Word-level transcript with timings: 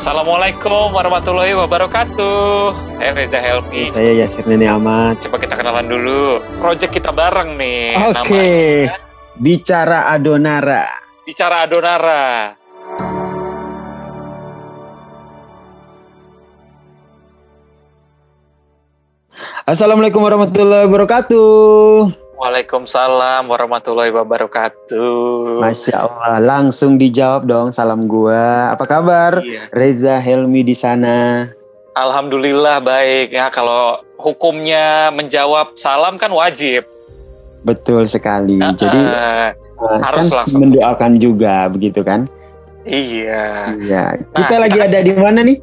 Assalamualaikum 0.00 0.96
warahmatullahi 0.96 1.52
wabarakatuh. 1.52 2.72
Saya 2.96 3.12
Reza 3.12 3.36
Helmi. 3.36 3.92
Saya 3.92 4.16
Yasir 4.16 4.48
Nene 4.48 4.64
Ahmad. 4.64 5.20
Coba 5.20 5.36
kita 5.36 5.60
kenalan 5.60 5.92
dulu. 5.92 6.40
Project 6.56 6.88
kita 6.88 7.12
bareng 7.12 7.60
nih. 7.60 8.00
Oke. 8.08 8.16
namanya. 8.16 8.96
Bicara 9.36 10.08
Adonara. 10.08 10.88
Bicara 11.28 11.68
Adonara. 11.68 12.56
Assalamualaikum 19.68 20.24
warahmatullahi 20.24 20.88
wabarakatuh. 20.88 22.19
Waalaikumsalam 22.40 23.52
warahmatullahi 23.52 24.08
wabarakatuh. 24.16 25.60
Masya 25.60 26.08
Allah, 26.08 26.40
langsung 26.40 26.96
dijawab 26.96 27.44
dong 27.44 27.68
salam 27.68 28.00
gua. 28.00 28.72
Apa 28.72 28.88
kabar? 28.88 29.44
Iya. 29.44 29.68
Reza 29.68 30.16
Helmi 30.16 30.64
di 30.64 30.72
sana. 30.72 31.52
Alhamdulillah 31.92 32.80
baik 32.80 33.36
ya. 33.36 33.52
Kalau 33.52 34.00
hukumnya 34.16 35.12
menjawab 35.12 35.76
salam 35.76 36.16
kan 36.16 36.32
wajib. 36.32 36.88
Betul 37.60 38.08
sekali. 38.08 38.56
Jadi 38.56 38.96
Ah, 39.04 39.52
uh, 39.76 40.00
harus 40.00 40.32
kan 40.32 40.40
langsung. 40.40 40.64
mendoakan 40.64 41.20
juga 41.20 41.68
begitu 41.68 42.00
kan? 42.00 42.24
iya. 42.88 43.76
Iya. 43.76 44.16
Kita 44.32 44.54
Nah, 44.56 44.60
lagi 44.64 44.80
kita- 44.80 44.88
ada 44.88 44.98
di 45.04 45.12
mana 45.12 45.40
nih? 45.44 45.58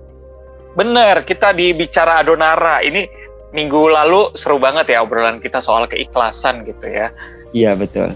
Bener, 0.77 1.25
kita 1.25 1.57
di 1.57 1.73
bicara 1.73 2.21
Adonara. 2.21 2.85
Ini 2.85 3.26
minggu 3.57 3.89
lalu 3.89 4.29
seru 4.37 4.61
banget 4.61 4.93
ya 4.93 5.01
obrolan 5.01 5.41
kita 5.41 5.57
soal 5.57 5.89
keikhlasan 5.89 6.61
gitu 6.61 6.85
ya. 6.85 7.09
Iya 7.49 7.73
betul. 7.73 8.13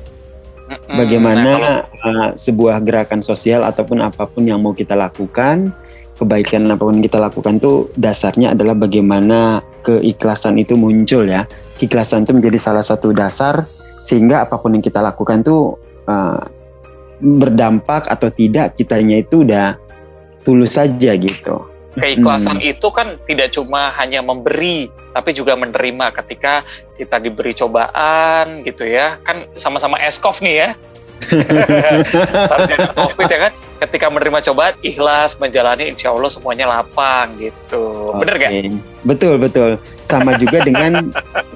Mm-mm. 0.70 0.96
Bagaimana 1.02 1.42
Nah, 1.42 1.58
kalau- 1.58 1.86
uh, 2.06 2.30
sebuah 2.38 2.78
gerakan 2.86 3.26
sosial 3.26 3.66
ataupun 3.66 4.06
apa 4.06 4.30
pun 4.30 4.46
yang 4.46 4.62
mau 4.62 4.72
kita 4.72 4.94
lakukan, 4.94 5.74
kebaikan 6.22 6.70
apa 6.70 6.86
pun 6.86 7.02
kita 7.02 7.18
lakukan 7.18 7.58
tuh 7.58 7.90
dasarnya 7.98 8.54
adalah 8.54 8.78
bagaimana 8.78 9.66
keikhlasan 9.82 10.62
itu 10.62 10.78
muncul 10.78 11.26
ya. 11.26 11.50
Keikhlasan 11.82 12.24
itu 12.24 12.38
menjadi 12.38 12.62
salah 12.62 12.86
satu 12.86 13.10
dasar 13.10 13.66
sehingga 14.06 14.46
apa 14.46 14.62
pun 14.62 14.78
yang 14.78 14.86
kita 14.86 15.02
lakukan 15.02 15.42
tuh 15.42 15.82
uh, 16.06 16.42
berdampak 17.22 18.06
atau 18.10 18.30
tidak 18.30 18.78
kitanya 18.78 19.22
itu 19.22 19.42
udah 19.42 19.78
tulus 20.46 20.78
saja 20.78 21.14
gitu. 21.18 21.71
Keikhlasan 22.00 22.60
Hmm. 22.60 22.72
itu 22.72 22.88
kan 22.92 23.20
tidak 23.28 23.52
cuma 23.52 23.92
hanya 24.00 24.24
memberi 24.24 24.88
tapi 25.12 25.36
juga 25.36 25.60
menerima 25.60 26.16
ketika 26.24 26.64
kita 26.96 27.20
diberi 27.20 27.52
cobaan 27.52 28.64
gitu 28.64 28.88
ya 28.88 29.20
kan 29.28 29.44
sama-sama 29.60 30.00
eskov 30.00 30.40
nih 30.40 30.56
ya 30.56 30.70
covid 32.96 33.28
ya 33.30 33.40
kan 33.50 33.54
ketika 33.82 34.06
menerima 34.10 34.40
cobaan 34.46 34.74
ikhlas 34.86 35.38
menjalani 35.38 35.90
insya 35.90 36.14
Allah 36.14 36.32
semuanya 36.32 36.66
lapang 36.70 37.34
gitu 37.38 38.14
bener 38.18 38.36
gak? 38.38 38.52
Betul 39.02 39.42
betul. 39.42 39.82
Sama 40.06 40.38
juga 40.38 40.62
dengan 40.62 41.10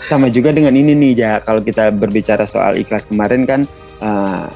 sama 0.10 0.30
juga 0.34 0.50
dengan 0.54 0.74
ini 0.74 0.98
nih 0.98 1.12
ja. 1.14 1.34
Kalau 1.42 1.62
kita 1.62 1.94
berbicara 1.94 2.50
soal 2.50 2.78
ikhlas 2.82 3.06
kemarin 3.10 3.46
kan 3.46 3.62
uh, 4.02 4.50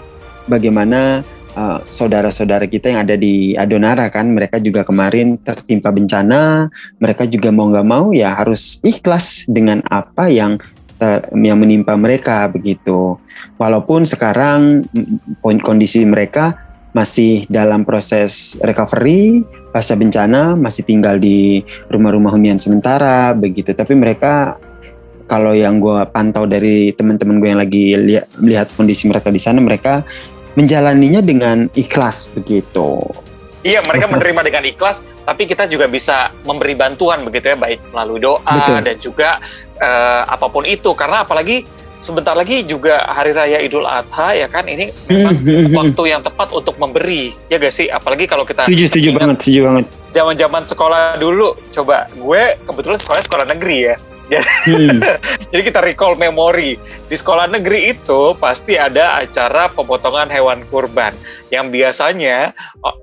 bagaimana 0.50 1.22
uh, 1.56 1.80
saudara-saudara 1.86 2.66
kita 2.70 2.94
yang 2.94 3.08
ada 3.08 3.16
di 3.16 3.56
Adonara 3.56 4.10
kan 4.12 4.30
mereka 4.30 4.58
juga 4.62 4.86
kemarin 4.86 5.40
tertimpa 5.42 5.90
bencana, 5.90 6.70
mereka 7.02 7.26
juga 7.26 7.50
mau 7.50 7.70
nggak 7.70 7.88
mau 7.88 8.12
ya 8.14 8.36
harus 8.36 8.82
ikhlas 8.86 9.46
dengan 9.50 9.82
apa 9.88 10.28
yang 10.28 10.60
yang 11.32 11.56
menimpa 11.56 11.96
mereka 11.96 12.52
begitu. 12.52 13.16
Walaupun 13.56 14.04
sekarang 14.04 14.84
kondisi 15.64 16.04
mereka 16.04 16.70
masih 16.92 17.46
dalam 17.48 17.86
proses 17.86 18.58
recovery 18.66 19.46
pasca 19.70 19.94
bencana 19.94 20.58
masih 20.58 20.82
tinggal 20.82 21.22
di 21.22 21.62
rumah-rumah 21.88 22.34
hunian 22.34 22.58
sementara 22.58 23.30
begitu 23.38 23.78
tapi 23.78 23.94
mereka 23.94 24.58
kalau 25.30 25.54
yang 25.54 25.78
gue 25.78 26.02
pantau 26.10 26.50
dari 26.50 26.90
teman-teman 26.98 27.38
gue 27.38 27.50
yang 27.54 27.62
lagi 27.62 27.84
lihat 28.42 28.74
kondisi 28.74 29.06
mereka 29.06 29.30
di 29.30 29.38
sana 29.38 29.62
mereka 29.62 30.02
menjalaninya 30.58 31.22
dengan 31.22 31.68
ikhlas 31.78 32.32
begitu. 32.34 33.02
Iya 33.60 33.84
mereka 33.84 34.08
menerima 34.08 34.42
dengan 34.48 34.64
ikhlas 34.64 35.04
tapi 35.28 35.44
kita 35.44 35.68
juga 35.68 35.92
bisa 35.92 36.32
memberi 36.48 36.80
bantuan 36.80 37.28
begitu 37.28 37.52
ya 37.52 37.58
baik 37.60 37.84
melalui 37.92 38.24
doa 38.24 38.40
Betul. 38.48 38.80
dan 38.88 38.96
juga 39.04 39.30
eh, 39.84 40.22
apa 40.24 40.48
pun 40.48 40.64
itu. 40.64 40.96
Karena 40.96 41.28
apalagi 41.28 41.68
sebentar 42.00 42.32
lagi 42.32 42.64
juga 42.64 43.04
hari 43.12 43.36
raya 43.36 43.60
Idul 43.60 43.84
Adha 43.84 44.32
ya 44.32 44.48
kan? 44.48 44.64
Ini 44.64 44.96
memang 45.12 45.36
waktu 45.76 46.04
yang 46.08 46.24
tepat 46.24 46.56
untuk 46.56 46.80
memberi 46.80 47.36
ya 47.52 47.60
gak 47.60 47.76
sih? 47.76 47.92
Apalagi 47.92 48.32
kalau 48.32 48.48
kita 48.48 48.64
setuju 48.64 48.88
setuju 48.88 49.10
banget 49.20 49.38
setuju 49.44 49.60
banget. 49.68 49.86
zaman-zaman 50.16 50.64
sekolah 50.64 51.20
dulu. 51.20 51.60
Coba 51.76 52.08
gue 52.16 52.56
kebetulan 52.64 52.98
sekolah 53.04 53.22
sekolah 53.28 53.46
negeri 53.52 53.92
ya 53.92 53.96
Hmm, 54.38 55.02
jadi 55.52 55.62
kita 55.66 55.80
recall 55.82 56.14
memori. 56.14 56.78
Di 57.10 57.16
sekolah 57.18 57.50
negeri 57.50 57.98
itu 57.98 58.38
pasti 58.38 58.78
ada 58.78 59.18
acara 59.18 59.68
pemotongan 59.74 60.30
hewan 60.30 60.62
kurban. 60.70 61.12
Yang 61.50 61.66
biasanya 61.74 62.54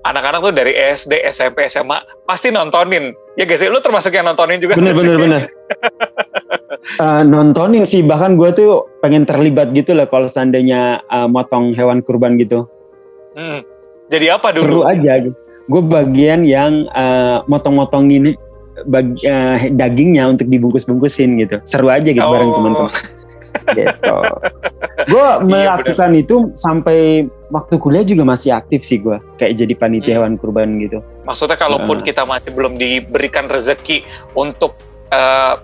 anak-anak 0.07 0.41
tuh 0.47 0.55
dari 0.55 0.73
SD 0.75 1.27
SMP 1.27 1.67
SMA 1.67 1.99
pasti 2.31 2.55
nontonin. 2.55 3.11
Ya 3.35 3.45
sih? 3.45 3.69
Lu 3.69 3.83
termasuk 3.83 4.15
yang 4.15 4.31
nontonin 4.31 4.63
juga 4.63 4.79
bener 4.79 4.95
bener 4.95 5.17
bener. 5.19 5.43
Eh, 6.87 7.23
nontonin 7.27 7.83
sih. 7.83 8.07
Bahkan 8.07 8.39
gue 8.39 8.55
tuh 8.55 8.87
pengen 9.03 9.27
terlibat 9.27 9.75
gitu 9.75 9.91
lah 9.91 10.07
kalau 10.07 10.31
seandainya 10.31 11.03
eh, 11.03 11.27
motong 11.27 11.75
hewan 11.75 11.99
kurban 12.01 12.39
gitu. 12.39 12.71
Hmm. 13.37 13.61
jadi 14.09 14.41
apa 14.41 14.57
seru 14.57 14.81
dulu 14.81 14.89
aja. 14.89 15.21
Gue 15.67 15.83
bagian 15.83 16.47
yang 16.47 16.87
eh, 16.95 17.43
motong-motongin 17.51 18.39
bag- 18.85 19.23
eh, 19.23 19.71
dagingnya 19.71 20.29
untuk 20.29 20.47
dibungkus-bungkusin 20.47 21.41
gitu 21.41 21.57
seru 21.63 21.89
aja 21.89 22.05
gitu 22.05 22.21
bareng 22.21 22.51
Oh. 22.51 22.57
teman-teman 22.57 22.93
gitu 23.79 24.17
gue 25.07 25.29
melakukan 25.43 26.11
itu 26.13 26.37
sampai 26.53 27.25
waktu 27.49 27.75
kuliah 27.77 28.05
juga 28.05 28.23
masih 28.23 28.53
aktif 28.53 28.85
sih 28.85 28.99
gue 28.99 29.17
kayak 29.37 29.57
jadi 29.57 29.75
panitia 29.75 30.13
Hmm. 30.13 30.17
hewan 30.21 30.33
kurban 30.37 30.77
gitu 30.77 31.01
Maksudnya 31.25 31.57
kalaupun 31.57 32.01
Heeh. 32.01 32.07
kita 32.07 32.23
masih 32.23 32.53
belum 32.53 32.77
diberikan 32.77 33.49
rezeki 33.49 34.05
untuk 34.35 34.77
eh, 35.09 35.55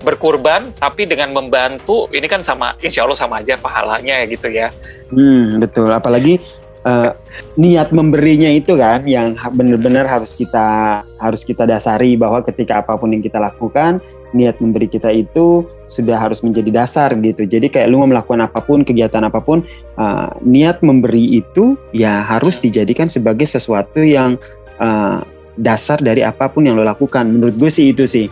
berkurban, 0.00 0.72
tapi 0.74 1.04
dengan 1.04 1.28
membantu, 1.28 2.08
ini 2.08 2.24
kan 2.24 2.40
sama, 2.40 2.72
insya 2.80 3.04
Allah 3.04 3.20
sama 3.20 3.44
aja 3.44 3.60
pahalanya 3.60 4.16
ya 4.16 4.26
gitu 4.26 4.48
ya. 4.48 4.72
hmm, 5.08 5.60
betul 5.60 5.92
apalagi 5.92 6.40
eh, 6.86 7.10
niat 7.56 7.92
memberinya 7.92 8.48
itu 8.48 8.76
kan 8.76 9.04
yang 9.04 9.36
benar-benar 9.52 10.06
harus 10.08 10.32
kita 10.36 11.00
harus 11.20 11.42
kita 11.44 11.68
dasari 11.68 12.16
bahwa 12.16 12.40
ketika 12.44 12.80
apa 12.80 12.96
pun 12.96 13.12
yang 13.12 13.22
kita 13.24 13.40
lakukan 13.40 14.00
niat 14.30 14.62
memberi 14.62 14.86
kita 14.86 15.10
itu 15.10 15.66
sudah 15.90 16.14
harus 16.14 16.46
menjadi 16.46 16.70
dasar 16.82 17.10
gitu. 17.18 17.42
Jadi 17.42 17.66
kayak 17.66 17.90
lu 17.90 17.98
mau 17.98 18.10
melakukan 18.10 18.46
apa 18.46 18.62
pun 18.62 18.86
kegiatan 18.86 19.26
apa 19.26 19.42
pun 19.42 19.66
eh, 19.98 20.30
niat 20.46 20.80
memberi 20.86 21.42
itu 21.42 21.74
ya 21.90 22.22
harus 22.22 22.62
dijadikan 22.62 23.10
sebagai 23.10 23.46
sesuatu 23.46 24.00
yang 24.00 24.38
eh, 24.78 25.18
dasar 25.58 25.98
dari 25.98 26.22
apa 26.22 26.46
pun 26.48 26.66
yang 26.66 26.78
lo 26.78 26.86
lakukan. 26.86 27.26
Menurut 27.26 27.54
gue 27.58 27.70
sih 27.70 27.90
itu 27.90 28.06
sih 28.06 28.26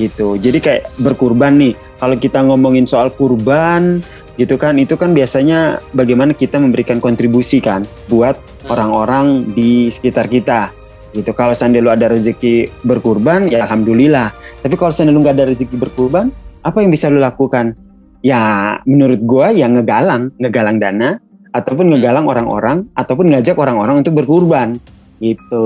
gitu. 0.00 0.40
Jadi 0.40 0.58
kayak 0.58 0.82
berkurban 1.00 1.60
nih. 1.60 1.74
Kalau 2.00 2.18
kita 2.18 2.42
ngomongin 2.42 2.82
soal 2.88 3.14
kurban 3.14 4.02
gitu 4.36 4.56
kan? 4.56 4.78
Itu 4.80 4.96
kan 4.96 5.12
biasanya 5.12 5.82
bagaimana 5.92 6.32
kita 6.32 6.56
memberikan 6.56 6.98
kontribusi 6.98 7.60
kan 7.60 7.84
buat 8.08 8.36
Hmm. 8.62 8.70
orang-orang 8.70 9.26
di 9.52 9.90
sekitar 9.90 10.30
kita. 10.30 10.70
Gitu. 11.12 11.28
Kalau 11.36 11.52
seandainya 11.52 11.84
lu 11.84 11.92
ada 11.92 12.06
rezeki 12.08 12.70
berkurban 12.86 13.50
ya 13.50 13.66
alhamdulillah. 13.68 14.32
Tapi 14.62 14.74
kalau 14.80 14.94
seandainya 14.94 15.18
lu 15.18 15.22
nggak 15.26 15.36
ada 15.36 15.46
rezeki 15.52 15.76
berkurban 15.76 16.32
apa 16.62 16.78
yang 16.80 16.88
bisa 16.88 17.12
lu 17.12 17.20
lakukan? 17.20 17.76
Ya 18.22 18.78
menurut 18.88 19.20
gua 19.20 19.50
ya 19.52 19.68
ngegalang. 19.68 20.32
Ngegalang 20.40 20.78
dana 20.80 21.20
ataupun 21.52 21.92
ngegalang 21.92 22.24
orang-orang 22.24 22.88
ataupun 22.96 23.28
ngajak 23.28 23.58
orang-orang 23.60 24.00
untuk 24.00 24.16
berkurban. 24.16 24.80
Gitu. 25.20 25.64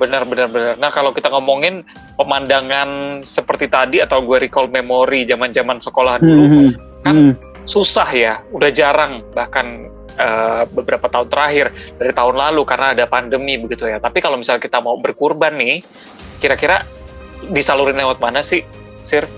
Benar, 0.00 0.26
benar, 0.26 0.48
benar. 0.50 0.74
Nah 0.80 0.90
kalau 0.90 1.14
kita 1.14 1.30
ngomongin 1.30 1.84
pemandangan 2.18 3.20
seperti 3.20 3.70
tadi 3.70 4.02
atau 4.02 4.22
gue 4.24 4.42
recall 4.42 4.66
memori 4.66 5.22
zaman-zaman 5.22 5.78
sekolah 5.78 6.18
dulu, 6.18 6.42
Hmm, 6.46 6.70
kan 7.04 7.14
hmm. 7.14 7.32
Susah 7.64 8.08
ya, 8.12 8.34
udah 8.52 8.70
jarang 8.72 9.24
bahkan 9.32 9.88
eh, 10.16 10.62
beberapa 10.70 11.08
tahun 11.08 11.28
terakhir 11.28 11.66
dari 11.96 12.12
tahun 12.12 12.36
lalu 12.36 12.62
karena 12.64 12.92
ada 12.96 13.04
pandemi 13.08 13.56
begitu 13.60 13.88
ya. 13.88 13.98
Tapi 14.00 14.20
kalau 14.20 14.40
misalnya 14.40 14.62
kita 14.62 14.80
mau 14.80 14.96
berkurban 15.00 15.56
nih, 15.56 15.84
kira-kira 16.38 16.84
disalurin 17.50 17.96
lewat 17.98 18.20
mana 18.20 18.40
sih, 18.40 18.64
Sir? 19.04 19.28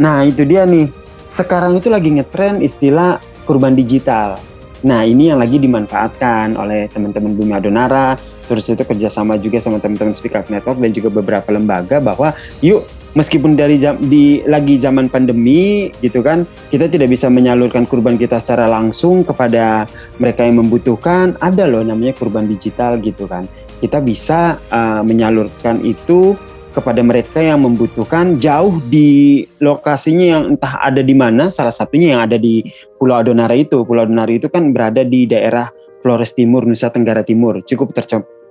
Nah 0.00 0.24
itu 0.24 0.44
dia 0.44 0.68
nih. 0.68 0.90
Sekarang 1.28 1.76
itu 1.76 1.92
lagi 1.92 2.08
ngetren 2.08 2.64
istilah 2.64 3.20
kurban 3.44 3.76
digital. 3.76 4.40
Nah 4.86 5.02
ini 5.02 5.28
yang 5.28 5.42
lagi 5.42 5.58
dimanfaatkan 5.58 6.54
oleh 6.54 6.86
teman-teman 6.88 7.34
Bumi 7.34 7.52
Adonara. 7.52 8.16
Terus 8.48 8.64
itu 8.64 8.80
kerjasama 8.80 9.36
juga 9.36 9.60
sama 9.60 9.76
teman-teman 9.76 10.16
Speak 10.16 10.32
Up 10.32 10.48
Network 10.48 10.80
dan 10.80 10.90
juga 10.96 11.12
beberapa 11.12 11.52
lembaga 11.52 12.00
bahwa 12.00 12.32
yuk 12.64 12.80
meskipun 13.16 13.56
dari 13.56 13.80
jam, 13.80 13.96
di 13.96 14.44
lagi 14.44 14.76
zaman 14.76 15.08
pandemi 15.08 15.88
gitu 16.04 16.20
kan 16.20 16.44
kita 16.68 16.90
tidak 16.90 17.08
bisa 17.12 17.32
menyalurkan 17.32 17.88
kurban 17.88 18.20
kita 18.20 18.36
secara 18.42 18.68
langsung 18.68 19.24
kepada 19.24 19.88
mereka 20.20 20.44
yang 20.44 20.60
membutuhkan. 20.60 21.38
Ada 21.40 21.64
loh 21.68 21.84
namanya 21.84 22.12
kurban 22.16 22.48
digital 22.50 23.00
gitu 23.00 23.24
kan. 23.30 23.48
Kita 23.78 24.02
bisa 24.02 24.58
uh, 24.74 25.06
menyalurkan 25.06 25.80
itu 25.86 26.34
kepada 26.74 27.02
mereka 27.02 27.42
yang 27.42 27.64
membutuhkan 27.64 28.38
jauh 28.38 28.78
di 28.86 29.42
lokasinya 29.58 30.26
yang 30.38 30.42
entah 30.54 30.78
ada 30.78 31.02
di 31.02 31.14
mana 31.16 31.50
salah 31.50 31.74
satunya 31.74 32.14
yang 32.14 32.22
ada 32.22 32.38
di 32.38 32.62
Pulau 32.98 33.18
Adonara 33.18 33.54
itu. 33.56 33.82
Pulau 33.82 34.06
Adonara 34.06 34.30
itu 34.30 34.46
kan 34.46 34.70
berada 34.70 35.02
di 35.02 35.26
daerah 35.26 35.70
Flores 36.04 36.34
Timur 36.38 36.62
Nusa 36.68 36.92
Tenggara 36.92 37.26
Timur. 37.26 37.66
Cukup 37.66 37.94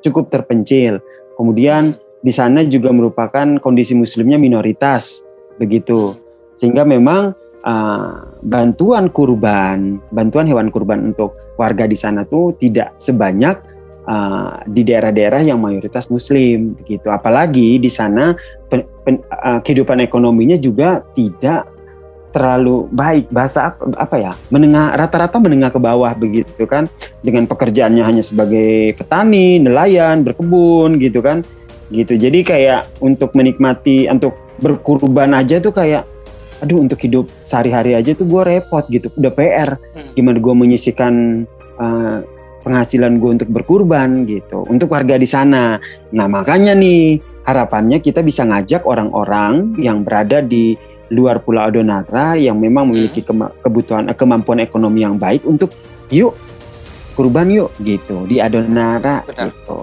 cukup 0.04 0.28
terpencil. 0.28 1.00
Kemudian 1.38 1.96
di 2.22 2.34
sana 2.34 2.66
juga 2.66 2.90
merupakan 2.90 3.62
kondisi 3.62 3.94
muslimnya 3.94 4.42
minoritas 4.42 5.22
begitu. 5.62 6.18
Sehingga 6.58 6.82
memang 6.82 7.38
uh, 7.62 8.12
bantuan 8.42 9.10
kurban 9.14 10.02
bantuan 10.10 10.50
hewan 10.50 10.74
kurban 10.74 11.14
untuk 11.14 11.38
warga 11.58 11.86
di 11.86 11.98
sana 11.98 12.26
tuh 12.26 12.54
tidak 12.58 12.98
sebanyak 12.98 13.58
uh, 14.10 14.62
di 14.66 14.82
daerah-daerah 14.86 15.46
yang 15.46 15.62
mayoritas 15.62 16.10
Muslim 16.10 16.74
begitu. 16.78 17.10
Apalagi 17.14 17.78
di 17.78 17.90
sana 17.90 18.34
pen, 18.70 18.86
pen, 19.06 19.22
uh, 19.30 19.62
kehidupan 19.62 20.02
ekonominya 20.02 20.58
juga 20.58 21.06
tidak 21.14 21.70
terlalu 22.34 22.86
baik. 22.94 23.30
Bahasa 23.34 23.74
apa, 23.98 24.16
ya 24.18 24.34
menengah 24.54 24.94
rata-rata 24.98 25.38
menengah 25.38 25.70
ke 25.74 25.80
bawah 25.82 26.14
begitu 26.18 26.66
kan. 26.66 26.90
Dengan 27.22 27.46
pekerjaannya 27.46 28.04
hanya 28.06 28.24
sebagai 28.26 28.98
petani 28.98 29.62
nelayan 29.62 30.26
berkebun 30.26 30.98
gitu 30.98 31.22
kan 31.22 31.46
gitu 31.94 32.20
jadi 32.20 32.40
kayak 32.44 32.82
untuk 33.00 33.32
menikmati 33.34 34.12
untuk 34.12 34.36
berkurban 34.60 35.38
aja 35.38 35.62
tuh 35.62 35.72
kayak 35.72 36.04
aduh 36.58 36.82
untuk 36.82 36.98
hidup 37.06 37.30
sehari-hari 37.46 37.94
aja 37.94 38.18
tuh 38.18 38.26
gue 38.26 38.42
repot 38.42 38.82
gitu 38.90 39.14
udah 39.14 39.32
PR 39.34 39.70
hmm. 39.78 40.18
gimana 40.18 40.38
gue 40.42 40.54
menyisikan 40.58 41.46
uh, 41.78 42.26
penghasilan 42.66 43.22
gue 43.22 43.30
untuk 43.40 43.50
berkurban 43.54 44.28
gitu 44.28 44.68
untuk 44.68 44.92
warga 44.92 45.16
di 45.16 45.24
sana. 45.24 45.80
Nah 46.12 46.28
makanya 46.28 46.76
nih 46.76 47.22
harapannya 47.48 48.04
kita 48.04 48.20
bisa 48.20 48.44
ngajak 48.44 48.84
orang-orang 48.84 49.80
yang 49.80 50.04
berada 50.04 50.44
di 50.44 50.76
luar 51.08 51.40
Pulau 51.40 51.72
Adonara 51.72 52.36
yang 52.36 52.60
memang 52.60 52.92
memiliki 52.92 53.24
hmm. 53.24 53.64
kebutuhan 53.64 54.12
eh, 54.12 54.18
kemampuan 54.18 54.60
ekonomi 54.60 55.08
yang 55.08 55.16
baik 55.16 55.48
untuk 55.48 55.72
yuk 56.12 56.36
kurban 57.16 57.48
yuk 57.48 57.72
gitu 57.80 58.28
di 58.28 58.44
Adonara 58.44 59.24
benar. 59.24 59.48
gitu. 59.48 59.78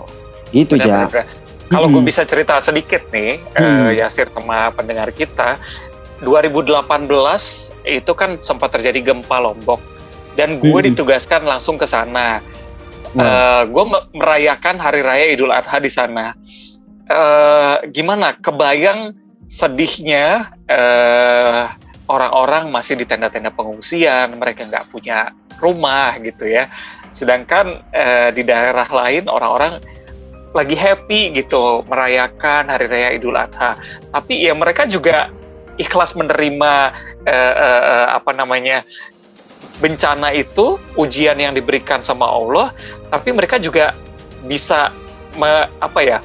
Gitu 0.52 0.74
benar, 0.76 1.08
benar, 1.08 1.26
Kalau 1.72 1.88
hmm. 1.88 1.94
gue 1.96 2.02
bisa 2.12 2.22
cerita 2.28 2.60
sedikit 2.60 3.00
nih 3.08 3.40
hmm. 3.56 3.88
uh, 3.88 3.90
Yasir 3.92 4.28
sama 4.32 4.68
pendengar 4.74 5.08
kita 5.14 5.56
2018 6.22 6.84
itu 7.88 8.12
kan 8.16 8.36
sempat 8.40 8.72
terjadi 8.76 9.12
gempa 9.12 9.40
Lombok 9.40 9.80
dan 10.38 10.60
gue 10.60 10.70
hmm. 10.72 10.92
ditugaskan 10.92 11.46
langsung 11.46 11.80
ke 11.80 11.88
sana 11.88 12.44
uh, 13.18 13.22
eh, 13.22 13.62
gue 13.70 13.84
merayakan 14.14 14.76
hari 14.82 15.00
raya 15.02 15.26
Idul 15.30 15.54
Adha 15.54 15.78
di 15.78 15.90
sana. 15.90 16.34
Uh, 17.04 17.84
gimana? 17.92 18.34
Kebayang 18.40 19.12
sedihnya 19.44 20.56
eh, 20.66 21.68
orang-orang 22.08 22.72
masih 22.72 22.96
di 22.96 23.04
tenda-tenda 23.04 23.52
pengungsian, 23.52 24.40
mereka 24.40 24.64
nggak 24.64 24.88
punya 24.88 25.36
rumah 25.60 26.16
gitu 26.20 26.48
ya. 26.48 26.72
Sedangkan 27.14 27.84
uh, 27.94 28.34
di 28.34 28.42
daerah 28.42 28.90
lain 28.90 29.30
orang-orang 29.30 29.78
lagi 30.54 30.78
happy 30.78 31.34
gitu 31.34 31.82
merayakan 31.90 32.70
hari 32.70 32.86
raya 32.86 33.08
Idul 33.18 33.34
Adha. 33.34 33.74
Tapi 34.14 34.46
ya 34.46 34.54
mereka 34.54 34.86
juga 34.86 35.28
ikhlas 35.76 36.14
menerima 36.14 36.94
uh, 37.26 37.54
uh, 37.58 37.82
uh, 37.82 38.06
apa 38.14 38.30
namanya 38.30 38.86
bencana 39.82 40.30
itu 40.30 40.78
ujian 40.94 41.34
yang 41.34 41.50
diberikan 41.50 41.98
sama 41.98 42.30
Allah, 42.30 42.70
tapi 43.10 43.34
mereka 43.34 43.58
juga 43.58 43.90
bisa 44.46 44.94
me, 45.34 45.66
apa 45.82 46.00
ya? 46.00 46.18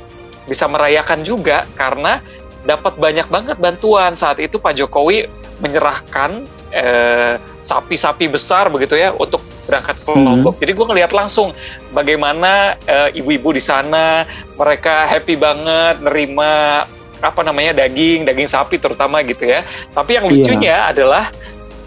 bisa 0.49 0.65
merayakan 0.65 1.21
juga 1.21 1.69
karena 1.77 2.25
dapat 2.65 2.97
banyak 2.97 3.29
banget 3.29 3.57
bantuan 3.61 4.17
saat 4.17 4.41
itu 4.41 4.57
Pak 4.57 4.81
Jokowi 4.81 5.29
menyerahkan 5.61 6.49
eh, 6.73 7.35
sapi-sapi 7.63 8.25
besar 8.31 8.71
begitu 8.73 8.97
ya 8.97 9.13
untuk 9.13 9.43
berangkat 9.69 10.01
ke 10.01 10.09
hmm. 10.09 10.25
Lombok. 10.25 10.53
Hmm. 10.57 10.61
Jadi 10.65 10.71
gue 10.73 10.85
ngelihat 10.89 11.11
langsung 11.13 11.53
bagaimana 11.93 12.73
eh, 12.89 13.19
ibu-ibu 13.21 13.53
di 13.53 13.61
sana 13.61 14.25
mereka 14.57 15.05
happy 15.05 15.37
banget 15.37 16.01
nerima 16.01 16.85
apa 17.19 17.41
namanya 17.43 17.75
daging 17.85 18.23
daging 18.23 18.49
sapi 18.49 18.81
terutama 18.81 19.21
gitu 19.21 19.45
ya. 19.45 19.61
Tapi 19.93 20.17
yang 20.17 20.25
iya. 20.27 20.33
lucunya 20.33 20.75
yeah. 20.81 20.91
adalah 20.91 21.23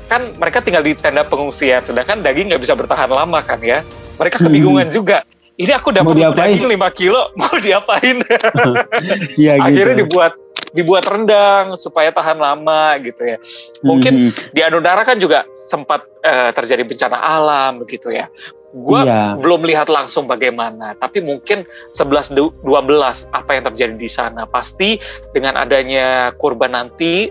kan 0.07 0.29
mereka 0.37 0.61
tinggal 0.61 0.85
di 0.85 0.93
tenda 0.93 1.25
pengungsian, 1.25 1.81
sedangkan 1.83 2.21
daging 2.21 2.53
nggak 2.53 2.63
bisa 2.63 2.77
bertahan 2.77 3.09
lama 3.09 3.41
kan 3.41 3.59
ya. 3.65 3.81
Mereka 4.21 4.39
hmm. 4.39 4.47
kebingungan 4.47 4.89
hmm. 4.93 4.95
juga. 4.95 5.19
Ini 5.53 5.77
aku 5.77 5.93
dapat 5.93 6.17
daging 6.33 6.65
5 6.65 6.81
kilo, 6.97 7.29
mau 7.37 7.55
diapain? 7.61 8.25
ya, 9.41 9.61
Akhirnya 9.61 9.95
gitu. 10.01 10.09
dibuat 10.09 10.33
dibuat 10.73 11.05
rendang 11.07 11.77
supaya 11.77 12.11
tahan 12.11 12.41
lama 12.41 12.97
gitu 13.05 13.23
ya. 13.23 13.37
Mungkin 13.85 14.33
hmm. 14.33 14.53
di 14.57 14.61
Adonara 14.65 15.05
kan 15.05 15.21
juga 15.21 15.45
sempat 15.55 16.05
uh, 16.25 16.51
terjadi 16.57 16.83
bencana 16.85 17.17
alam 17.17 17.81
begitu 17.85 18.13
ya. 18.13 18.29
Gua 18.73 19.05
iya. 19.05 19.23
belum 19.37 19.69
lihat 19.69 19.93
langsung 19.93 20.25
bagaimana, 20.25 20.97
tapi 20.97 21.21
mungkin 21.21 21.69
11 21.93 22.33
12 22.33 22.65
apa 23.37 23.51
yang 23.53 23.69
terjadi 23.69 23.95
di 24.01 24.09
sana. 24.09 24.49
Pasti 24.49 24.97
dengan 25.37 25.61
adanya 25.61 26.33
kurban 26.41 26.73
nanti 26.73 27.29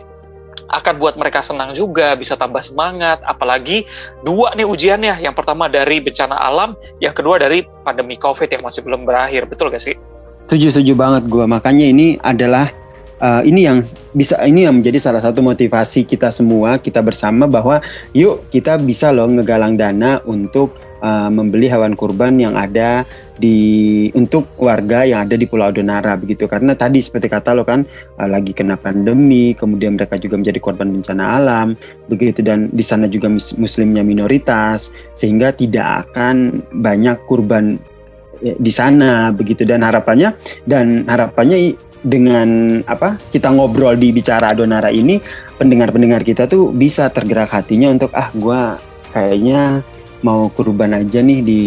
akan 0.69 1.01
buat 1.01 1.17
mereka 1.17 1.41
senang 1.41 1.73
juga, 1.73 2.13
bisa 2.13 2.37
tambah 2.37 2.61
semangat. 2.61 3.19
Apalagi 3.25 3.89
dua 4.21 4.53
nih 4.53 4.69
ujiannya, 4.69 5.17
yang 5.17 5.33
pertama 5.33 5.65
dari 5.65 5.97
bencana 5.99 6.37
alam, 6.37 6.77
yang 7.03 7.17
kedua 7.17 7.41
dari 7.41 7.65
pandemi 7.83 8.15
COVID 8.21 8.47
yang 8.47 8.63
masih 8.63 8.85
belum 8.85 9.03
berakhir. 9.03 9.49
Betul 9.49 9.73
gak 9.73 9.81
sih? 9.81 9.97
Setuju, 10.45 10.67
setuju 10.79 10.93
banget 10.93 11.23
gue. 11.25 11.45
Makanya 11.47 11.85
ini 11.89 12.07
adalah 12.21 12.69
uh, 13.21 13.41
ini 13.45 13.69
yang 13.69 13.85
bisa 14.11 14.41
ini 14.43 14.65
yang 14.65 14.81
menjadi 14.81 14.97
salah 14.97 15.21
satu 15.21 15.39
motivasi 15.45 16.03
kita 16.03 16.33
semua 16.33 16.81
kita 16.81 16.99
bersama 16.99 17.45
bahwa 17.45 17.79
yuk 18.11 18.49
kita 18.49 18.81
bisa 18.81 19.13
loh 19.13 19.29
ngegalang 19.29 19.77
dana 19.77 20.19
untuk 20.25 20.75
uh, 20.99 21.29
membeli 21.29 21.69
hewan 21.69 21.93
kurban 21.93 22.41
yang 22.41 22.57
ada 22.57 23.05
di 23.41 24.07
untuk 24.13 24.53
warga 24.61 25.01
yang 25.01 25.25
ada 25.25 25.33
di 25.33 25.49
Pulau 25.49 25.73
Adonara 25.73 26.13
begitu. 26.17 26.45
Karena 26.45 26.77
tadi 26.77 27.01
seperti 27.01 27.27
kata 27.27 27.57
lo 27.57 27.65
kan 27.65 27.85
uh, 28.21 28.29
lagi 28.29 28.53
kena 28.53 28.77
pandemi 28.77 29.57
kemudian 29.57 29.97
mereka 29.97 30.17
juga 30.21 30.37
menjadi 30.41 30.59
korban 30.61 30.93
bencana 30.93 31.23
alam 31.37 31.67
begitu. 32.09 32.45
Dan 32.45 32.69
di 32.73 32.85
sana 32.85 33.09
juga 33.09 33.27
muslimnya 33.33 34.05
minoritas 34.05 34.93
sehingga 35.17 35.51
tidak 35.51 36.09
akan 36.09 36.61
banyak 36.81 37.17
kurban 37.25 37.81
di 38.41 38.71
sana 38.73 39.33
begitu. 39.33 39.65
Dan 39.65 39.81
harapannya 39.81 40.37
dan 40.69 41.05
harapannya 41.09 41.57
dengan 42.01 42.81
apa 42.89 43.21
kita 43.29 43.53
ngobrol 43.53 43.93
di 43.93 44.09
bicara 44.09 44.57
Adonara 44.57 44.89
ini 44.89 45.21
pendengar-pendengar 45.61 46.25
kita 46.25 46.49
tuh 46.49 46.73
bisa 46.73 47.09
tergerak 47.13 47.53
hatinya 47.53 47.93
untuk 47.93 48.09
ah 48.17 48.33
gue 48.33 48.61
kayaknya 49.13 49.85
mau 50.21 50.49
kurban 50.53 50.93
aja 50.93 51.21
nih 51.21 51.39
di 51.41 51.61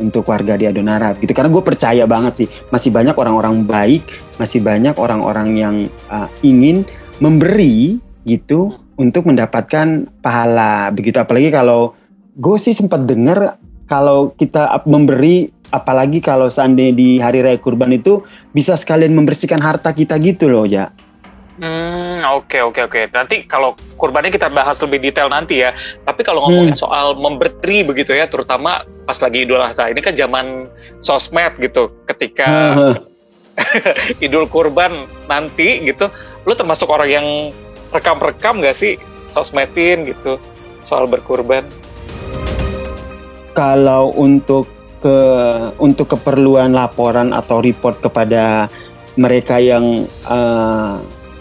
untuk 0.00 0.28
warga 0.28 0.56
di 0.56 0.64
Adonara 0.68 1.12
gitu. 1.20 1.32
Karena 1.32 1.52
gue 1.52 1.62
percaya 1.64 2.04
banget 2.08 2.44
sih 2.44 2.48
masih 2.72 2.90
banyak 2.92 3.16
orang-orang 3.16 3.64
baik 3.64 4.04
masih 4.40 4.64
banyak 4.64 4.96
orang-orang 4.96 5.48
yang 5.56 5.76
uh, 6.08 6.28
ingin 6.40 6.84
memberi 7.20 8.00
gitu 8.24 8.76
untuk 8.96 9.28
mendapatkan 9.28 10.08
pahala 10.20 10.92
begitu. 10.92 11.20
Apalagi 11.20 11.52
kalau 11.52 11.96
gue 12.36 12.56
sih 12.56 12.72
sempat 12.76 13.04
dengar 13.04 13.60
kalau 13.84 14.32
kita 14.36 14.80
memberi 14.88 15.52
apalagi 15.70 16.18
kalau 16.22 16.50
seandainya 16.50 16.94
di 16.94 17.08
hari 17.18 17.42
raya 17.42 17.58
kurban 17.58 17.94
itu 17.94 18.22
bisa 18.54 18.74
sekalian 18.74 19.14
membersihkan 19.14 19.58
harta 19.58 19.94
kita 19.94 20.18
gitu 20.18 20.50
loh 20.50 20.66
ya 20.66 20.90
Hmm, 21.60 22.24
oke 22.24 22.56
okay, 22.56 22.64
oke 22.64 22.80
okay, 22.80 22.82
oke. 22.88 22.96
Okay. 22.96 23.04
Nanti 23.12 23.36
kalau 23.44 23.76
kurbannya 24.00 24.32
kita 24.32 24.48
bahas 24.48 24.80
lebih 24.80 25.12
detail 25.12 25.28
nanti 25.28 25.60
ya. 25.60 25.76
Tapi 26.08 26.24
kalau 26.24 26.48
ngomongin 26.48 26.72
hmm. 26.72 26.80
soal 26.88 27.12
memberi 27.20 27.84
begitu 27.84 28.16
ya, 28.16 28.24
terutama 28.24 28.88
pas 29.04 29.20
lagi 29.20 29.44
Idul 29.44 29.60
Adha 29.60 29.92
ini 29.92 30.00
kan 30.00 30.16
zaman 30.16 30.72
sosmed 31.04 31.52
gitu. 31.60 31.92
Ketika 32.08 32.48
Idul 34.24 34.48
Kurban 34.48 35.04
nanti 35.28 35.84
gitu, 35.84 36.08
lu 36.48 36.56
termasuk 36.56 36.88
orang 36.88 37.12
yang 37.12 37.26
rekam-rekam 37.92 38.64
gak 38.64 38.80
sih 38.80 38.96
sosmedin 39.28 40.08
gitu 40.08 40.40
soal 40.80 41.04
berkurban? 41.04 41.68
Kalau 43.52 44.16
untuk 44.16 44.64
ke 45.00 45.16
untuk 45.80 46.12
keperluan 46.12 46.76
laporan 46.76 47.32
atau 47.32 47.64
report 47.64 48.04
kepada 48.04 48.68
mereka 49.16 49.58
yang 49.58 50.06
uh, 50.28 51.00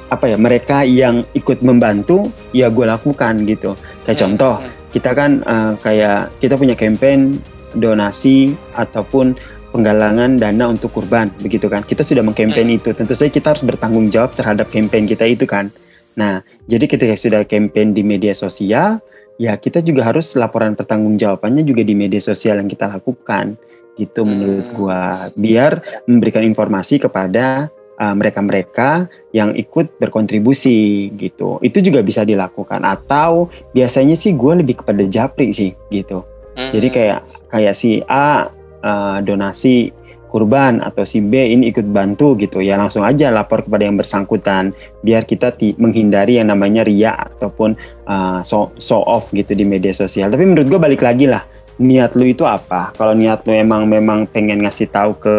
apa 0.09 0.25
ya 0.25 0.37
mereka 0.41 0.81
yang 0.81 1.21
ikut 1.37 1.61
membantu 1.61 2.33
ya 2.49 2.73
gue 2.73 2.85
lakukan 2.87 3.45
gitu 3.45 3.77
kayak 4.03 4.17
hmm. 4.17 4.23
contoh 4.25 4.55
hmm. 4.57 4.69
kita 4.89 5.09
kan 5.13 5.31
uh, 5.45 5.73
kayak 5.77 6.33
kita 6.41 6.57
punya 6.57 6.73
campaign 6.73 7.37
donasi 7.77 8.57
ataupun 8.73 9.37
penggalangan 9.69 10.41
dana 10.41 10.65
untuk 10.65 10.89
kurban 10.97 11.29
begitu 11.45 11.69
kan 11.69 11.85
kita 11.85 12.01
sudah 12.01 12.25
mengkampanye 12.25 12.75
hmm. 12.75 12.81
itu 12.81 12.89
tentu 12.97 13.13
saja 13.13 13.29
kita 13.29 13.53
harus 13.53 13.61
bertanggung 13.61 14.09
jawab 14.09 14.33
terhadap 14.33 14.65
campaign 14.73 15.05
kita 15.05 15.29
itu 15.29 15.45
kan 15.45 15.69
nah 16.17 16.41
jadi 16.65 16.89
ketika 16.89 17.13
sudah 17.13 17.41
campaign 17.45 17.93
di 17.93 18.01
media 18.01 18.33
sosial 18.33 18.97
ya 19.39 19.55
kita 19.55 19.79
juga 19.79 20.05
harus 20.11 20.35
laporan 20.35 20.75
pertanggungjawabannya 20.75 21.63
juga 21.63 21.81
di 21.81 21.95
media 21.95 22.19
sosial 22.19 22.59
yang 22.59 22.69
kita 22.69 22.91
lakukan. 22.91 23.55
Gitu 23.95 24.21
menurut 24.23 24.67
hmm. 24.69 24.75
gua. 24.75 25.31
Biar 25.33 26.03
memberikan 26.07 26.43
informasi 26.43 26.99
kepada 26.99 27.71
uh, 27.99 28.15
mereka-mereka 28.15 29.07
yang 29.31 29.55
ikut 29.55 29.95
berkontribusi 29.99 31.11
gitu. 31.15 31.59
Itu 31.63 31.79
juga 31.79 32.03
bisa 32.03 32.27
dilakukan. 32.27 32.83
Atau 32.83 33.51
biasanya 33.71 34.15
sih 34.19 34.35
gua 34.35 34.59
lebih 34.59 34.83
kepada 34.83 35.03
japri 35.07 35.49
sih 35.55 35.71
gitu. 35.89 36.27
Hmm. 36.59 36.75
jadi 36.75 36.87
kayak 36.91 37.19
kayak 37.47 37.71
si 37.71 38.03
A 38.11 38.51
uh, 38.83 39.17
donasi 39.23 39.95
kurban 40.29 40.79
atau 40.79 41.03
si 41.03 41.19
B 41.19 41.51
ini 41.51 41.73
ikut 41.73 41.89
bantu 41.89 42.37
gitu 42.37 42.61
ya 42.61 42.77
langsung 42.77 43.01
aja 43.01 43.33
lapor 43.33 43.65
kepada 43.65 43.83
yang 43.89 43.97
bersangkutan 43.97 44.71
biar 45.01 45.25
kita 45.25 45.57
menghindari 45.81 46.37
yang 46.37 46.53
namanya 46.53 46.85
ria 46.85 47.17
ataupun 47.17 47.73
uh, 48.05 48.39
show, 48.45 48.69
show 48.77 49.01
off 49.03 49.33
gitu 49.33 49.57
di 49.57 49.65
media 49.65 49.91
sosial. 49.91 50.29
Tapi 50.29 50.45
menurut 50.45 50.69
gue 50.69 50.79
balik 50.79 51.01
lagi 51.01 51.25
lah 51.25 51.41
niat 51.79 52.13
lu 52.13 52.29
itu 52.29 52.43
apa? 52.43 52.91
Kalau 52.93 53.15
niat 53.15 53.47
lu 53.47 53.55
emang 53.55 53.87
memang 53.87 54.27
pengen 54.29 54.61
ngasih 54.67 54.91
tahu 54.91 55.17
ke 55.17 55.35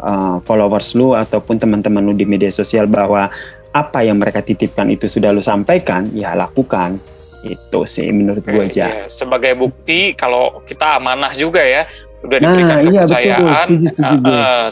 uh, 0.00 0.36
followers 0.46 0.94
lu 0.94 1.12
ataupun 1.12 1.58
teman-teman 1.58 2.00
lu 2.00 2.14
di 2.14 2.24
media 2.24 2.48
sosial 2.48 2.86
bahwa 2.86 3.28
apa 3.74 4.06
yang 4.06 4.22
mereka 4.22 4.38
titipkan 4.38 4.86
itu 4.86 5.10
sudah 5.10 5.34
lu 5.34 5.42
sampaikan 5.42 6.06
ya 6.14 6.32
lakukan. 6.38 7.02
Itu 7.44 7.84
sih 7.84 8.08
menurut 8.08 8.40
gue 8.40 8.72
aja. 8.72 8.86
Ya, 8.88 9.04
sebagai 9.10 9.52
bukti 9.52 10.16
kalau 10.16 10.64
kita 10.64 10.96
amanah 10.96 11.36
juga 11.36 11.60
ya 11.60 11.84
udah 12.24 12.38
nah, 12.40 12.48
diberikan 12.48 12.76
nah, 12.76 12.82
kepercayaan 12.82 13.68
iya, 13.70 13.90
betul, 13.92 14.04
Uh, 14.04 14.28
uh, 14.28 14.66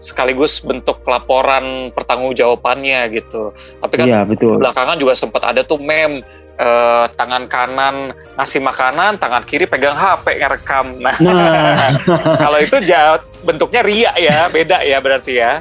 sekaligus 0.00 0.64
bentuk 0.64 1.04
laporan 1.04 1.92
pertanggungjawabannya 1.92 3.00
gitu. 3.14 3.52
Tapi 3.84 3.94
kan 4.00 4.06
iya, 4.08 4.20
betul. 4.24 4.56
belakangan 4.56 4.96
juga 4.96 5.12
sempat 5.12 5.44
ada 5.44 5.60
tuh 5.60 5.76
meme 5.76 6.24
uh, 6.56 7.06
tangan 7.14 7.44
kanan 7.46 8.16
ngasih 8.40 8.64
makanan, 8.64 9.20
tangan 9.20 9.44
kiri 9.44 9.68
pegang 9.68 9.94
HP 9.94 10.40
ngerekam. 10.40 10.96
Nah, 11.04 11.16
nah. 11.20 11.92
kalau 12.48 12.58
itu 12.58 12.76
jauh, 12.84 13.20
bentuknya 13.44 13.80
ria 13.84 14.12
ya, 14.16 14.48
beda 14.48 14.80
ya 14.82 14.98
berarti 14.98 15.32
ya. 15.36 15.60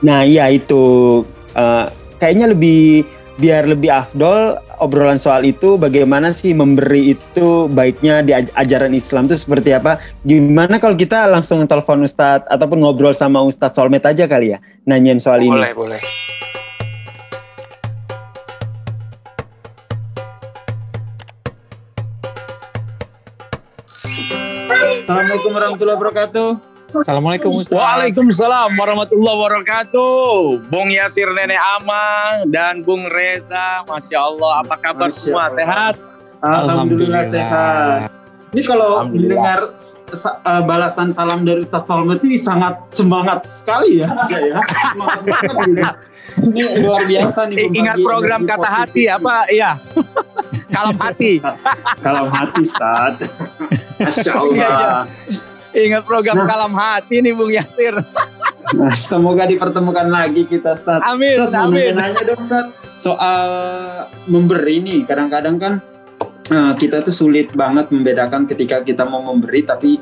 Nah, 0.00 0.24
iya 0.24 0.48
itu 0.48 1.24
uh, 1.52 1.88
kayaknya 2.20 2.52
lebih 2.52 3.04
biar 3.34 3.66
lebih 3.66 3.90
afdol 3.90 4.62
obrolan 4.78 5.18
soal 5.18 5.42
itu 5.42 5.74
bagaimana 5.74 6.30
sih 6.30 6.54
memberi 6.54 7.18
itu 7.18 7.66
baiknya 7.66 8.22
di 8.22 8.30
ajaran 8.30 8.94
Islam 8.94 9.26
itu 9.26 9.34
seperti 9.34 9.74
apa? 9.74 9.98
Gimana 10.22 10.78
kalau 10.78 10.94
kita 10.94 11.26
langsung 11.26 11.62
telepon 11.66 12.06
Ustadz 12.06 12.46
ataupun 12.46 12.78
ngobrol 12.82 13.14
sama 13.14 13.42
Ustadz 13.42 13.74
Solmet 13.74 14.06
aja 14.06 14.30
kali 14.30 14.54
ya 14.54 14.58
nanyain 14.86 15.18
soal 15.18 15.42
boleh, 15.42 15.50
ini? 15.50 15.74
Boleh 15.74 15.74
boleh. 15.74 16.00
Assalamualaikum 25.04 25.52
warahmatullahi 25.52 25.98
wabarakatuh 26.00 26.73
Assalamualaikum 26.94 27.50
Ustaz. 27.50 27.74
Waalaikumsalam 27.74 28.78
warahmatullahi 28.78 29.34
wabarakatuh. 29.34 30.62
Bung 30.70 30.94
Yasir 30.94 31.26
Nenek 31.34 31.58
Amang 31.58 32.46
dan 32.54 32.86
Bung 32.86 33.10
Reza, 33.10 33.82
Masya 33.82 34.18
Allah. 34.22 34.62
Apa 34.62 34.78
kabar 34.78 35.10
Masya 35.10 35.18
semua? 35.18 35.50
Allah. 35.50 35.58
Sehat? 35.58 35.94
Alhamdulillah, 36.38 36.70
Alhamdulillah 36.70 37.24
sehat. 37.26 38.00
Ini 38.54 38.62
kalau 38.62 39.02
mendengar 39.10 39.74
uh, 39.74 40.62
balasan 40.62 41.10
salam 41.10 41.42
dari 41.42 41.66
Ustaz 41.66 41.82
Salmet 41.90 42.22
ini 42.22 42.38
sangat 42.38 42.78
semangat 42.94 43.42
sekali 43.50 43.98
ya, 43.98 44.14
ya. 44.30 44.62
Semangat 44.94 45.20
banget 45.26 45.54
gitu. 45.66 45.82
Ini 46.34 46.62
luar 46.78 47.02
biasa 47.10 47.40
nih. 47.50 47.74
Ingat 47.74 47.96
program 48.06 48.46
kata 48.46 48.62
positif. 48.62 48.78
hati 48.78 49.02
apa? 49.10 49.34
Iya. 49.50 49.70
Kalam 50.74 50.96
hati. 50.98 51.32
Kalam 52.02 52.26
hati, 52.30 52.60
Ustaz. 52.62 53.14
Masya 54.02 54.32
Allah. 54.38 55.06
Ingat 55.74 56.02
program 56.06 56.38
nah. 56.38 56.46
Kalam 56.46 56.72
Hati 56.78 57.18
nih 57.18 57.34
Bung 57.34 57.50
Yasir. 57.50 57.98
Nah, 58.74 58.94
semoga 58.96 59.44
dipertemukan 59.44 60.06
lagi 60.08 60.46
kita 60.46 60.72
Ustaz. 60.72 61.02
Amin, 61.02 61.36
Ustaz, 61.36 61.52
amin. 61.52 61.92
Nanya 61.98 62.22
dong 62.22 62.42
Ustaz, 62.46 62.66
soal 62.96 63.48
memberi 64.30 64.80
nih 64.80 65.00
kadang-kadang 65.02 65.56
kan 65.58 65.72
uh, 66.50 66.72
kita 66.78 67.04
tuh 67.04 67.14
sulit 67.14 67.52
banget 67.52 67.90
membedakan 67.90 68.46
ketika 68.48 68.80
kita 68.86 69.04
mau 69.04 69.20
memberi 69.20 69.66
tapi 69.66 70.00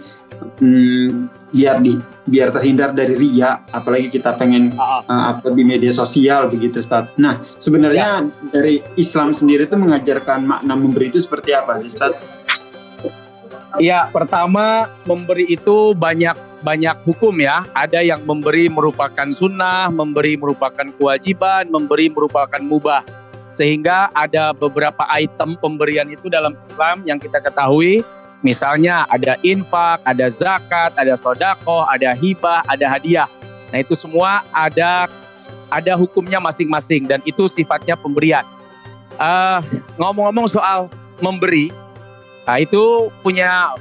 hmm, 0.60 1.50
biar 1.52 1.76
di 1.84 1.98
biar 2.22 2.54
terhindar 2.54 2.94
dari 2.94 3.18
ria 3.18 3.66
apalagi 3.66 4.06
kita 4.08 4.38
pengen 4.38 4.72
uh, 4.78 5.02
upload 5.34 5.58
di 5.58 5.64
media 5.66 5.90
sosial 5.90 6.48
begitu 6.48 6.78
Ustaz. 6.78 7.12
Nah, 7.18 7.42
sebenarnya 7.58 8.22
ya. 8.22 8.50
dari 8.52 8.78
Islam 8.94 9.34
sendiri 9.34 9.66
tuh 9.66 9.80
mengajarkan 9.80 10.46
makna 10.46 10.74
memberi 10.78 11.10
itu 11.10 11.18
seperti 11.18 11.50
apa 11.56 11.76
sih 11.80 11.90
Ustaz? 11.90 12.14
Ya, 13.80 14.08
pertama 14.12 14.92
memberi 15.08 15.48
itu 15.48 15.96
banyak 15.96 16.36
banyak 16.60 16.96
hukum 17.08 17.32
ya. 17.40 17.64
Ada 17.72 18.04
yang 18.04 18.20
memberi 18.28 18.68
merupakan 18.68 19.28
sunnah, 19.32 19.88
memberi 19.88 20.36
merupakan 20.36 20.84
kewajiban, 21.00 21.72
memberi 21.72 22.12
merupakan 22.12 22.60
mubah. 22.60 23.00
Sehingga 23.52 24.12
ada 24.12 24.52
beberapa 24.52 25.04
item 25.12 25.56
pemberian 25.56 26.08
itu 26.08 26.28
dalam 26.28 26.56
Islam 26.60 27.04
yang 27.04 27.16
kita 27.16 27.40
ketahui. 27.40 28.04
Misalnya 28.42 29.06
ada 29.06 29.38
infak, 29.46 30.02
ada 30.02 30.26
zakat, 30.26 30.92
ada 30.98 31.14
sodako, 31.14 31.86
ada 31.86 32.12
hibah, 32.12 32.66
ada 32.66 32.90
hadiah. 32.90 33.30
Nah 33.70 33.78
itu 33.80 33.94
semua 33.94 34.44
ada 34.50 35.06
ada 35.72 35.92
hukumnya 35.96 36.36
masing-masing 36.42 37.08
dan 37.08 37.24
itu 37.24 37.48
sifatnya 37.48 37.96
pemberian. 37.96 38.44
Uh, 39.16 39.62
ngomong-ngomong 39.96 40.50
soal 40.50 40.90
memberi, 41.22 41.72
Nah, 42.42 42.58
itu 42.58 43.12
punya 43.22 43.78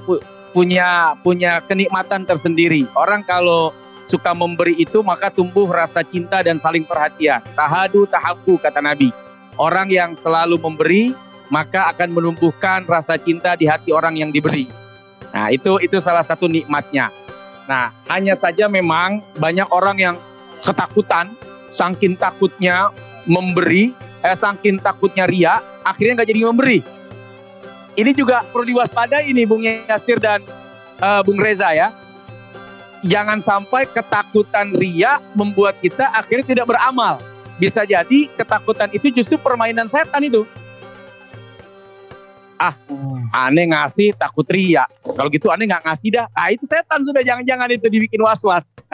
punya 0.53 1.17
punya 1.25 1.63
kenikmatan 1.65 2.27
tersendiri. 2.27 2.85
Orang 2.93 3.25
kalau 3.25 3.73
suka 4.05 4.35
memberi 4.35 4.77
itu 4.77 5.01
maka 5.01 5.33
tumbuh 5.33 5.65
rasa 5.71 6.05
cinta 6.05 6.43
dan 6.45 6.61
saling 6.61 6.85
perhatian. 6.85 7.41
Tahadu 7.57 8.05
tahabu 8.05 8.61
kata 8.61 8.83
Nabi. 8.83 9.09
Orang 9.57 9.89
yang 9.89 10.13
selalu 10.19 10.61
memberi 10.61 11.15
maka 11.51 11.91
akan 11.91 12.15
menumbuhkan 12.15 12.87
rasa 12.87 13.19
cinta 13.19 13.57
di 13.59 13.67
hati 13.67 13.91
orang 13.91 14.15
yang 14.15 14.31
diberi. 14.31 14.69
Nah, 15.31 15.51
itu 15.51 15.79
itu 15.81 15.99
salah 15.99 16.23
satu 16.23 16.47
nikmatnya. 16.47 17.11
Nah, 17.67 17.91
hanya 18.11 18.35
saja 18.35 18.67
memang 18.67 19.23
banyak 19.39 19.67
orang 19.71 19.97
yang 19.99 20.15
ketakutan, 20.63 21.31
saking 21.71 22.19
takutnya 22.19 22.91
memberi, 23.27 23.95
eh, 24.23 24.35
saking 24.35 24.79
takutnya 24.79 25.23
ria, 25.27 25.59
akhirnya 25.83 26.21
nggak 26.21 26.29
jadi 26.29 26.41
memberi 26.47 27.00
ini 28.01 28.11
juga 28.17 28.41
perlu 28.49 28.65
diwaspadai 28.73 29.29
ini 29.29 29.45
Bung 29.45 29.61
Yasir 29.61 30.17
dan 30.17 30.41
uh, 30.97 31.21
Bung 31.21 31.37
Reza 31.37 31.69
ya. 31.69 31.93
Jangan 33.05 33.41
sampai 33.41 33.89
ketakutan 33.89 34.73
ria 34.77 35.21
membuat 35.37 35.77
kita 35.81 36.09
akhirnya 36.13 36.45
tidak 36.53 36.65
beramal. 36.73 37.21
Bisa 37.61 37.85
jadi 37.85 38.29
ketakutan 38.33 38.89
itu 38.93 39.13
justru 39.13 39.37
permainan 39.37 39.85
setan 39.85 40.21
itu. 40.25 40.45
Ah, 42.61 42.77
aneh 43.49 43.73
ngasih 43.73 44.13
takut 44.13 44.45
ria. 44.49 44.85
Kalau 45.01 45.29
gitu 45.33 45.49
aneh 45.49 45.65
nggak 45.65 45.81
ngasih 45.81 46.09
dah. 46.13 46.25
Ah 46.37 46.53
itu 46.53 46.61
setan 46.69 47.01
sudah 47.01 47.25
jangan-jangan 47.25 47.73
itu 47.73 47.89
dibikin 47.89 48.21
was-was. 48.21 48.69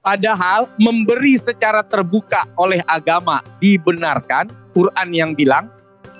Padahal 0.00 0.72
memberi 0.80 1.36
secara 1.36 1.84
terbuka 1.84 2.48
oleh 2.56 2.80
agama 2.88 3.44
dibenarkan. 3.60 4.48
Quran 4.72 5.08
yang 5.12 5.36
bilang 5.36 5.68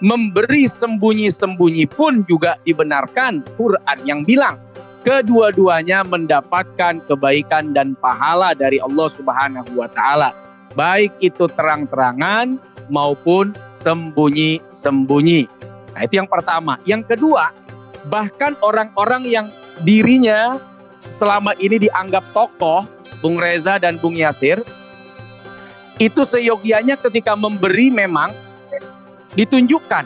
memberi 0.00 0.64
sembunyi-sembunyi 0.66 1.86
pun 1.92 2.24
juga 2.24 2.56
dibenarkan. 2.64 3.44
Quran 3.56 3.98
yang 4.04 4.24
bilang 4.24 4.56
kedua-duanya 5.04 6.04
mendapatkan 6.04 7.00
kebaikan 7.04 7.72
dan 7.72 7.96
pahala 7.96 8.52
dari 8.52 8.80
Allah 8.80 9.08
Subhanahu 9.08 9.70
wa 9.76 9.88
taala. 9.92 10.32
Baik 10.76 11.12
itu 11.20 11.48
terang-terangan 11.52 12.60
maupun 12.92 13.52
sembunyi-sembunyi. 13.80 15.48
Nah, 15.96 16.00
itu 16.04 16.20
yang 16.20 16.28
pertama. 16.30 16.78
Yang 16.86 17.16
kedua, 17.16 17.50
bahkan 18.08 18.54
orang-orang 18.60 19.26
yang 19.26 19.46
dirinya 19.82 20.60
selama 21.00 21.56
ini 21.58 21.88
dianggap 21.88 22.22
tokoh, 22.36 22.84
Bung 23.20 23.40
Reza 23.40 23.80
dan 23.80 23.96
Bung 23.98 24.16
Yasir, 24.16 24.62
itu 26.00 26.24
seyogianya 26.24 26.96
ketika 26.96 27.36
memberi 27.36 27.92
memang 27.92 28.32
ditunjukkan. 29.34 30.04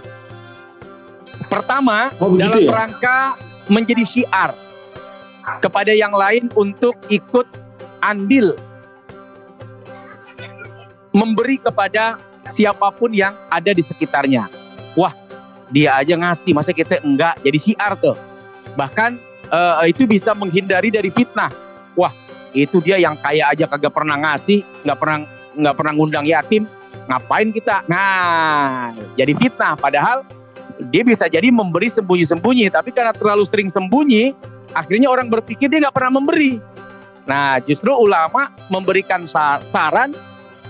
Pertama, 1.48 2.10
oh, 2.18 2.34
dalam 2.34 2.60
ya? 2.60 2.70
rangka 2.72 3.18
menjadi 3.68 4.04
syiar 4.04 4.50
kepada 5.60 5.92
yang 5.92 6.12
lain 6.12 6.48
untuk 6.56 6.96
ikut 7.12 7.46
andil 8.00 8.56
memberi 11.14 11.62
kepada 11.62 12.18
siapa 12.50 12.90
pun 12.90 13.14
yang 13.14 13.32
ada 13.48 13.70
di 13.70 13.80
sekitarnya. 13.80 14.50
Wah, 14.98 15.14
dia 15.70 15.94
aja 15.94 16.18
ngasih, 16.18 16.50
masa 16.52 16.74
kita 16.74 17.00
enggak? 17.00 17.38
Jadi 17.40 17.58
syiar 17.60 17.94
tuh. 18.02 18.18
Bahkan 18.74 19.16
uh, 19.54 19.86
itu 19.86 20.04
bisa 20.10 20.34
menghindari 20.34 20.90
dari 20.90 21.14
fitnah. 21.14 21.54
Wah, 21.94 22.10
itu 22.50 22.82
dia 22.82 22.98
yang 22.98 23.14
kaya 23.18 23.46
aja 23.50 23.70
kagak 23.70 23.94
pernah 23.94 24.18
ngasih, 24.18 24.66
nggak 24.82 24.98
pernah 24.98 25.18
nggak 25.54 25.74
pernah 25.78 25.92
ngundang 25.94 26.26
yatim, 26.26 26.66
ngapain 27.06 27.48
kita? 27.52 27.84
Nah, 27.86 28.92
jadi 29.14 29.32
fitnah. 29.36 29.76
Padahal 29.76 30.24
dia 30.90 31.06
bisa 31.06 31.30
jadi 31.30 31.48
memberi 31.52 31.86
sembunyi-sembunyi, 31.92 32.70
tapi 32.72 32.90
karena 32.90 33.14
terlalu 33.14 33.46
sering 33.46 33.70
sembunyi, 33.70 34.34
akhirnya 34.74 35.08
orang 35.08 35.30
berpikir 35.30 35.70
dia 35.70 35.84
nggak 35.86 35.94
pernah 35.94 36.18
memberi. 36.18 36.58
Nah, 37.24 37.56
justru 37.64 37.88
ulama 37.94 38.52
memberikan 38.68 39.24
saran 39.72 40.12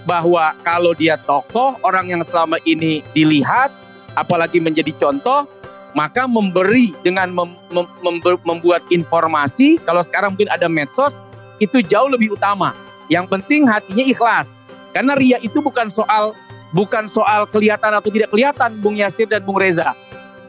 bahwa 0.07 0.55
kalau 0.63 0.93
dia 0.95 1.19
tokoh, 1.19 1.75
orang 1.83 2.13
yang 2.13 2.23
selama 2.23 2.61
ini 2.69 3.03
dilihat, 3.17 3.73
apalagi 4.15 4.63
menjadi 4.63 4.93
contoh, 5.01 5.49
maka 5.97 6.29
memberi 6.29 6.95
dengan 7.03 7.31
mem, 7.33 7.51
mem, 7.73 7.87
mem, 8.03 8.17
membuat 8.45 8.83
informasi, 8.91 9.83
kalau 9.83 10.03
sekarang 10.05 10.35
mungkin 10.37 10.51
ada 10.53 10.71
medsos, 10.71 11.15
itu 11.59 11.81
jauh 11.83 12.11
lebih 12.11 12.35
utama. 12.35 12.75
Yang 13.11 13.31
penting 13.31 13.67
hatinya 13.67 14.05
ikhlas. 14.05 14.47
Karena 14.95 15.19
ria 15.19 15.43
itu 15.43 15.59
bukan 15.59 15.91
soal 15.91 16.39
bukan 16.71 17.11
soal 17.11 17.51
kelihatan 17.51 17.91
atau 17.91 18.11
tidak 18.11 18.31
kelihatan, 18.31 18.79
Bung 18.79 18.95
Yasir 18.95 19.27
dan 19.27 19.43
Bung 19.43 19.59
Reza. 19.59 19.95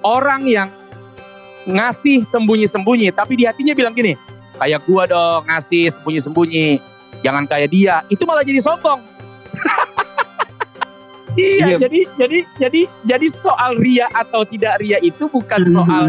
Orang 0.06 0.46
yang 0.46 0.70
ngasih 1.66 2.22
sembunyi-sembunyi, 2.30 3.10
tapi 3.10 3.42
di 3.42 3.50
hatinya 3.50 3.74
bilang 3.74 3.98
gini, 3.98 4.14
kayak 4.62 4.86
gua 4.86 5.10
dong 5.10 5.50
ngasih 5.50 5.90
sembunyi-sembunyi. 5.98 6.78
Jangan 7.26 7.50
kayak 7.50 7.70
dia. 7.74 8.06
Itu 8.06 8.30
malah 8.30 8.46
jadi 8.46 8.62
sombong. 8.62 9.02
Iya, 11.36 11.76
iya. 11.76 11.78
jadi 11.84 12.00
jadi 12.16 12.40
jadi 12.56 12.82
jadi 13.04 13.28
soal 13.44 13.76
ria 13.76 14.08
atau 14.16 14.48
tidak 14.48 14.80
ria 14.80 14.96
itu 15.04 15.28
bukan 15.28 15.68
mhm. 15.68 15.74
soal 15.76 16.06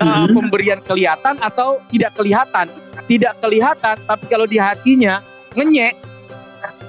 uh, 0.00 0.24
pemberian 0.32 0.80
kelihatan 0.80 1.36
atau 1.36 1.84
tidak 1.92 2.16
kelihatan. 2.16 2.72
Tidak 3.04 3.44
kelihatan 3.44 3.96
tapi 4.08 4.24
kalau 4.24 4.48
di 4.48 4.56
hatinya 4.56 5.20
ngenyek 5.52 6.00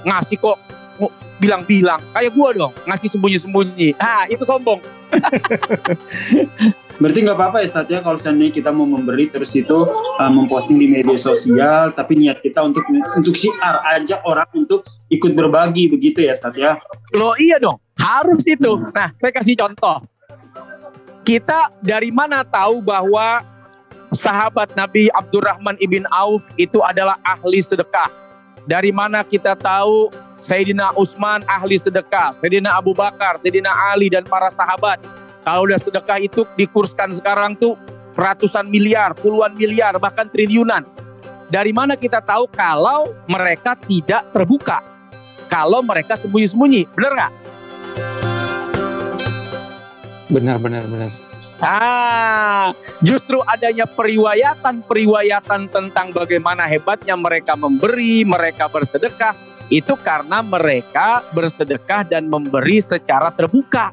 ngasih 0.06 0.38
kok 0.39 0.58
bilang-bilang 1.39 2.03
kayak 2.12 2.36
gua 2.36 2.51
dong 2.51 2.74
ngasih 2.84 3.08
sembunyi-sembunyi 3.15 3.96
ah 4.00 4.27
itu 4.27 4.44
sombong 4.44 4.84
Berarti 7.00 7.24
nggak 7.24 7.38
apa-apa 7.39 7.63
ya 7.63 7.79
ya 7.88 8.00
kalau 8.03 8.20
seandainya 8.20 8.60
kita 8.60 8.75
mau 8.75 8.84
memberi 8.84 9.32
terus 9.32 9.56
itu 9.56 9.88
uh, 10.20 10.27
memposting 10.27 10.75
di 10.75 10.84
media 10.91 11.15
sosial 11.15 11.96
tapi 11.96 12.20
niat 12.20 12.44
kita 12.44 12.60
untuk 12.60 12.84
untuk 12.91 13.39
siar 13.39 13.79
ajak 13.96 14.20
orang 14.27 14.51
untuk 14.51 14.84
ikut 15.08 15.32
berbagi 15.32 15.88
begitu 15.88 16.20
ya 16.27 16.36
Stad 16.36 16.60
ya. 16.60 16.75
Loh 17.15 17.39
iya 17.39 17.56
dong, 17.56 17.79
harus 17.96 18.44
itu. 18.44 18.75
Hmm. 18.75 18.91
Nah, 18.91 19.15
saya 19.15 19.32
kasih 19.32 19.56
contoh. 19.56 20.03
Kita 21.24 21.72
dari 21.79 22.12
mana 22.12 22.44
tahu 22.44 22.84
bahwa 22.84 23.48
sahabat 24.12 24.75
Nabi 24.75 25.08
Abdurrahman 25.15 25.79
ibn 25.79 26.03
Auf 26.12 26.44
itu 26.60 26.84
adalah 26.84 27.15
ahli 27.24 27.63
sedekah? 27.63 28.12
Dari 28.68 28.92
mana 28.92 29.24
kita 29.24 29.56
tahu 29.56 30.10
Sayyidina 30.39 30.96
Utsman 30.96 31.44
ahli 31.48 31.75
sedekah, 31.75 32.36
Sayyidina 32.39 32.75
Abu 32.80 32.96
Bakar, 32.96 33.39
Sayyidina 33.44 33.72
Ali 33.92 34.08
dan 34.08 34.24
para 34.24 34.48
sahabat 34.56 35.00
kalau 35.44 35.66
udah 35.68 35.80
sedekah 35.80 36.20
itu 36.20 36.44
dikurskan 36.60 37.16
sekarang 37.16 37.56
tuh 37.56 37.80
ratusan 38.20 38.68
miliar, 38.68 39.16
puluhan 39.16 39.56
miliar, 39.56 39.96
bahkan 39.98 40.28
triliunan. 40.28 40.84
Dari 41.50 41.74
mana 41.74 41.98
kita 41.98 42.22
tahu 42.22 42.46
kalau 42.54 43.10
mereka 43.25 43.74
tidak 43.88 44.30
terbuka? 44.36 44.84
Kalau 45.50 45.82
mereka 45.82 46.13
sembunyi-sembunyi, 46.22 46.86
benar 46.94 47.12
nggak? 47.18 47.34
Benar, 50.30 50.62
benar, 50.62 50.84
benar. 50.86 51.28
Ah, 51.60 52.72
justru 53.04 53.44
adanya 53.44 53.84
periwayatan-periwayatan 53.84 55.68
tentang 55.68 56.16
bagaimana 56.16 56.63
hebatnya 56.63 57.20
mereka 57.20 57.60
memberi, 57.60 58.24
mereka 58.24 58.72
bersedekah, 58.72 59.36
itu 59.68 59.94
karena 60.00 60.39
mereka 60.39 61.22
bersedekah 61.36 62.08
dan 62.08 62.32
memberi 62.32 62.80
secara 62.80 63.30
terbuka. 63.36 63.92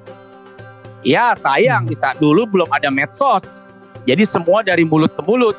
Ya 1.02 1.34
sayang 1.38 1.90
di 1.90 1.94
saat 1.94 2.22
dulu 2.22 2.46
belum 2.46 2.70
ada 2.70 2.90
medsos. 2.90 3.42
Jadi 4.06 4.22
semua 4.22 4.62
dari 4.62 4.86
mulut 4.86 5.10
ke 5.10 5.22
mulut. 5.22 5.58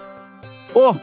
Oh 0.76 0.96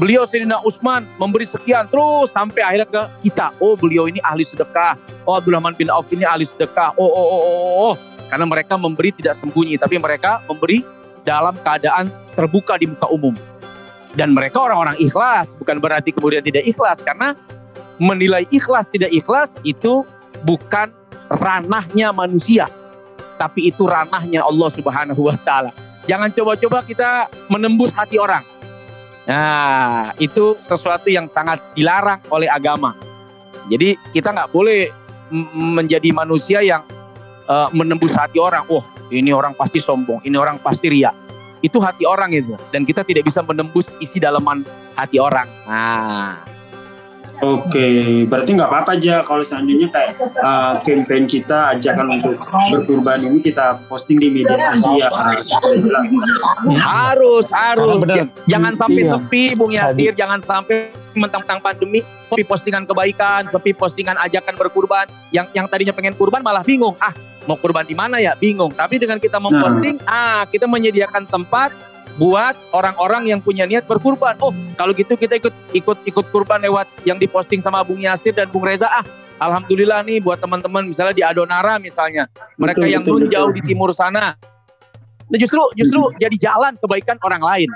beliau 0.00 0.24
Sayyidina 0.24 0.64
Utsman 0.64 1.04
memberi 1.20 1.44
sekian 1.44 1.84
terus 1.88 2.32
sampai 2.32 2.60
akhirnya 2.60 2.88
ke 2.88 3.02
kita. 3.28 3.52
Oh 3.60 3.76
beliau 3.76 4.08
ini 4.08 4.20
ahli 4.24 4.44
sedekah. 4.44 4.96
Oh 5.24 5.36
Abdurrahman 5.36 5.76
bin 5.76 5.92
Auf 5.92 6.08
ini 6.12 6.24
ahli 6.24 6.44
sedekah. 6.44 6.96
Oh, 6.96 7.04
oh, 7.04 7.26
oh, 7.28 7.42
oh, 7.42 7.74
oh. 7.92 7.94
Karena 8.32 8.48
mereka 8.48 8.80
memberi 8.80 9.12
tidak 9.12 9.36
sembunyi. 9.36 9.76
Tapi 9.76 10.00
mereka 10.00 10.40
memberi 10.48 10.80
dalam 11.28 11.52
keadaan 11.60 12.08
terbuka 12.32 12.80
di 12.80 12.88
muka 12.88 13.12
umum. 13.12 13.36
Dan 14.16 14.32
mereka 14.32 14.64
orang-orang 14.64 14.96
ikhlas. 14.96 15.52
Bukan 15.60 15.76
berarti 15.84 16.16
kemudian 16.16 16.40
tidak 16.40 16.64
ikhlas. 16.64 16.96
Karena 17.04 17.36
menilai 18.00 18.48
ikhlas 18.48 18.88
tidak 18.88 19.12
ikhlas 19.12 19.52
itu 19.68 20.08
bukan 20.48 20.88
ranahnya 21.28 22.08
manusia 22.16 22.72
tapi 23.42 23.74
itu 23.74 23.90
ranahnya 23.90 24.46
Allah 24.46 24.70
Subhanahu 24.70 25.26
wa 25.26 25.34
taala. 25.34 25.74
Jangan 26.06 26.30
coba-coba 26.30 26.86
kita 26.86 27.26
menembus 27.50 27.90
hati 27.90 28.14
orang. 28.14 28.46
Nah, 29.26 30.14
itu 30.22 30.58
sesuatu 30.66 31.10
yang 31.10 31.26
sangat 31.26 31.58
dilarang 31.74 32.22
oleh 32.30 32.46
agama. 32.46 32.94
Jadi 33.66 33.98
kita 34.14 34.30
nggak 34.30 34.50
boleh 34.54 34.90
menjadi 35.54 36.10
manusia 36.14 36.62
yang 36.62 36.86
uh, 37.52 37.68
menembus 37.76 38.16
hati 38.16 38.40
orang. 38.40 38.64
Oh, 38.72 38.80
ini 39.12 39.28
orang 39.36 39.52
pasti 39.52 39.76
sombong, 39.76 40.24
ini 40.24 40.40
orang 40.40 40.56
pasti 40.56 40.88
ria. 40.88 41.12
Itu 41.60 41.78
hati 41.78 42.08
orang 42.08 42.32
itu, 42.32 42.56
dan 42.72 42.82
kita 42.82 43.04
tidak 43.04 43.28
bisa 43.28 43.44
menembus 43.44 43.86
isi 44.00 44.18
dalaman 44.18 44.66
hati 44.98 45.20
orang. 45.22 45.46
Nah, 45.62 46.42
Oke, 47.42 48.22
berarti 48.30 48.54
nggak 48.54 48.70
apa-apa 48.70 48.94
aja 48.94 49.18
kalau 49.26 49.42
seandainya 49.42 49.90
kayak 49.90 50.14
uh, 50.38 50.78
campaign 50.78 51.26
kita 51.26 51.74
ajakan 51.74 52.22
untuk 52.22 52.38
berkurban 52.70 53.18
ini 53.18 53.42
kita 53.42 53.82
posting 53.90 54.14
di 54.22 54.30
media 54.30 54.54
sosial. 54.70 55.10
Harus, 56.78 57.50
harus. 57.50 57.98
Bener. 57.98 58.30
Jangan 58.46 58.78
sampai 58.78 59.02
iya. 59.02 59.18
sepi, 59.18 59.42
Bung 59.58 59.74
Yasir. 59.74 60.14
Jangan 60.14 60.38
sampai 60.38 60.94
mentang-mentang 61.18 61.58
pandemi, 61.58 62.06
sepi 62.30 62.46
postingan 62.46 62.86
kebaikan, 62.86 63.50
sepi 63.50 63.74
postingan 63.74 64.22
ajakan 64.22 64.54
berkurban. 64.54 65.10
Yang 65.34 65.50
yang 65.58 65.66
tadinya 65.66 65.90
pengen 65.90 66.14
kurban 66.14 66.46
malah 66.46 66.62
bingung. 66.62 66.94
Ah, 67.02 67.10
mau 67.46 67.58
kurban 67.58 67.86
di 67.86 67.96
mana 67.96 68.18
ya? 68.22 68.34
Bingung. 68.38 68.72
Tapi 68.72 68.98
dengan 69.02 69.18
kita 69.18 69.38
memposting, 69.38 69.98
nah. 70.04 70.42
ah, 70.42 70.42
kita 70.48 70.66
menyediakan 70.66 71.26
tempat 71.26 71.74
buat 72.20 72.52
orang-orang 72.76 73.32
yang 73.32 73.40
punya 73.40 73.64
niat 73.64 73.88
berkurban. 73.88 74.36
Oh, 74.44 74.52
kalau 74.76 74.92
gitu 74.92 75.16
kita 75.16 75.40
ikut 75.40 75.54
ikut 75.72 75.98
ikut 76.04 76.26
kurban 76.28 76.60
lewat 76.60 76.88
yang 77.08 77.16
diposting 77.16 77.64
sama 77.64 77.80
Bung 77.80 78.04
Yasir 78.04 78.36
dan 78.36 78.52
Bung 78.52 78.64
Reza. 78.64 78.88
Ah, 78.88 79.04
alhamdulillah 79.40 80.04
nih 80.04 80.20
buat 80.20 80.38
teman-teman 80.38 80.84
misalnya 80.84 81.14
di 81.16 81.24
Adonara 81.24 81.80
misalnya, 81.80 82.28
mereka 82.60 82.84
betul, 82.84 82.92
yang 82.92 83.02
betul, 83.02 83.28
jauh 83.32 83.52
di 83.52 83.62
timur 83.64 83.90
sana. 83.96 84.36
Nah, 85.32 85.38
justru 85.40 85.60
justru 85.72 86.00
hmm. 86.00 86.18
jadi 86.22 86.36
jalan 86.50 86.72
kebaikan 86.76 87.16
orang 87.24 87.40
lain. 87.40 87.70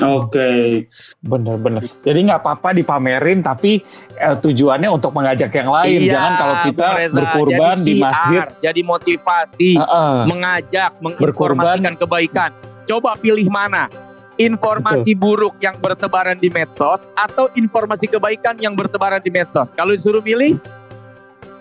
Oke, 0.00 0.32
okay. 0.32 0.64
bener-bener. 1.20 1.84
Jadi 2.00 2.18
nggak 2.30 2.40
apa-apa 2.40 2.72
dipamerin, 2.72 3.44
tapi 3.44 3.84
eh, 4.16 4.36
tujuannya 4.40 4.88
untuk 4.88 5.12
mengajak 5.12 5.52
yang 5.52 5.68
lain. 5.68 6.08
Iya, 6.08 6.12
Jangan 6.16 6.32
kalau 6.36 6.56
kita 6.64 6.86
Reza, 6.96 7.16
berkurban 7.20 7.76
di 7.84 7.92
masjid, 8.00 8.42
jadi 8.64 8.80
motivasi, 8.80 9.76
uh 9.76 9.84
-uh. 9.84 10.16
mengajak, 10.24 10.96
menginformasikan 11.04 11.94
kebaikan 12.00 12.50
Coba 12.90 13.14
pilih 13.14 13.46
mana? 13.46 13.86
Informasi 14.34 15.14
Betul. 15.14 15.22
buruk 15.22 15.54
yang 15.62 15.78
bertebaran 15.78 16.34
di 16.42 16.50
medsos 16.50 16.98
atau 17.14 17.46
informasi 17.54 18.10
kebaikan 18.10 18.58
yang 18.58 18.74
bertebaran 18.74 19.22
di 19.22 19.30
medsos? 19.30 19.70
Kalau 19.78 19.94
disuruh 19.94 20.18
pilih, 20.18 20.58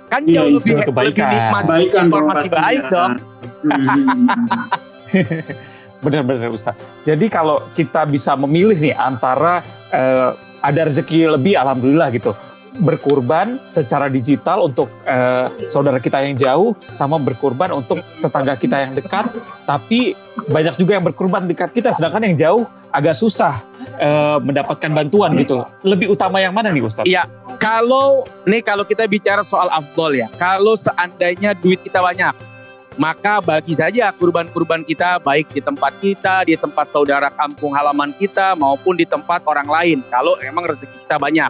kan 0.09 0.25
iya, 0.25 0.41
jauh 0.41 0.57
lebih, 0.57 0.89
lebih 0.89 1.21
nikmat 1.21 1.63
kebaikan 1.69 2.09
informasi 2.09 2.49
baik 2.49 2.81
dong. 2.89 3.13
Benar-benar 5.99 6.47
Ustaz. 6.51 6.79
Jadi 7.03 7.27
kalau 7.27 7.59
kita 7.75 8.07
bisa 8.07 8.31
memilih 8.39 8.79
nih 8.79 8.95
antara 8.95 9.59
uh, 9.91 10.31
ada 10.63 10.87
rezeki 10.87 11.35
lebih, 11.35 11.59
alhamdulillah 11.59 12.07
gitu. 12.15 12.31
Berkurban 12.79 13.59
secara 13.67 14.07
digital 14.07 14.71
untuk 14.71 14.87
uh, 15.03 15.51
saudara 15.67 15.99
kita 15.99 16.23
yang 16.23 16.39
jauh 16.39 16.71
sama 16.95 17.19
berkurban 17.19 17.75
untuk 17.75 17.99
tetangga 18.23 18.55
kita 18.55 18.77
yang 18.79 18.91
dekat. 18.95 19.27
Tapi 19.67 20.15
banyak 20.47 20.79
juga 20.79 20.95
yang 20.95 21.03
berkurban 21.03 21.43
dekat 21.51 21.75
kita 21.75 21.91
sedangkan 21.91 22.31
yang 22.31 22.35
jauh 22.39 22.63
agak 22.95 23.19
susah 23.19 23.59
uh, 23.99 24.39
mendapatkan 24.39 24.87
bantuan 24.95 25.35
gitu. 25.35 25.67
Lebih 25.83 26.15
utama 26.15 26.39
yang 26.39 26.55
mana 26.55 26.71
nih 26.71 26.83
Ustaz? 26.87 27.03
Iya. 27.03 27.27
Kalau 27.59 28.23
nih 28.47 28.63
kalau 28.63 28.87
kita 28.87 29.03
bicara 29.03 29.43
soal 29.43 29.67
afdol 29.67 30.15
ya. 30.15 30.31
Kalau 30.39 30.79
seandainya 30.79 31.51
duit 31.59 31.83
kita 31.83 31.99
banyak 31.99 32.31
maka 32.99 33.39
bagi 33.39 33.71
saja 33.71 34.11
kurban-kurban 34.11 34.83
kita 34.83 35.23
baik 35.23 35.47
di 35.55 35.63
tempat 35.63 35.95
kita, 36.03 36.43
di 36.43 36.59
tempat 36.59 36.91
saudara 36.91 37.31
kampung 37.31 37.71
halaman 37.71 38.11
kita 38.19 38.59
maupun 38.59 38.99
di 38.99 39.07
tempat 39.07 39.39
orang 39.47 39.71
lain 39.71 40.03
kalau 40.11 40.35
emang 40.43 40.67
rezeki 40.67 41.07
kita 41.07 41.15
banyak. 41.15 41.47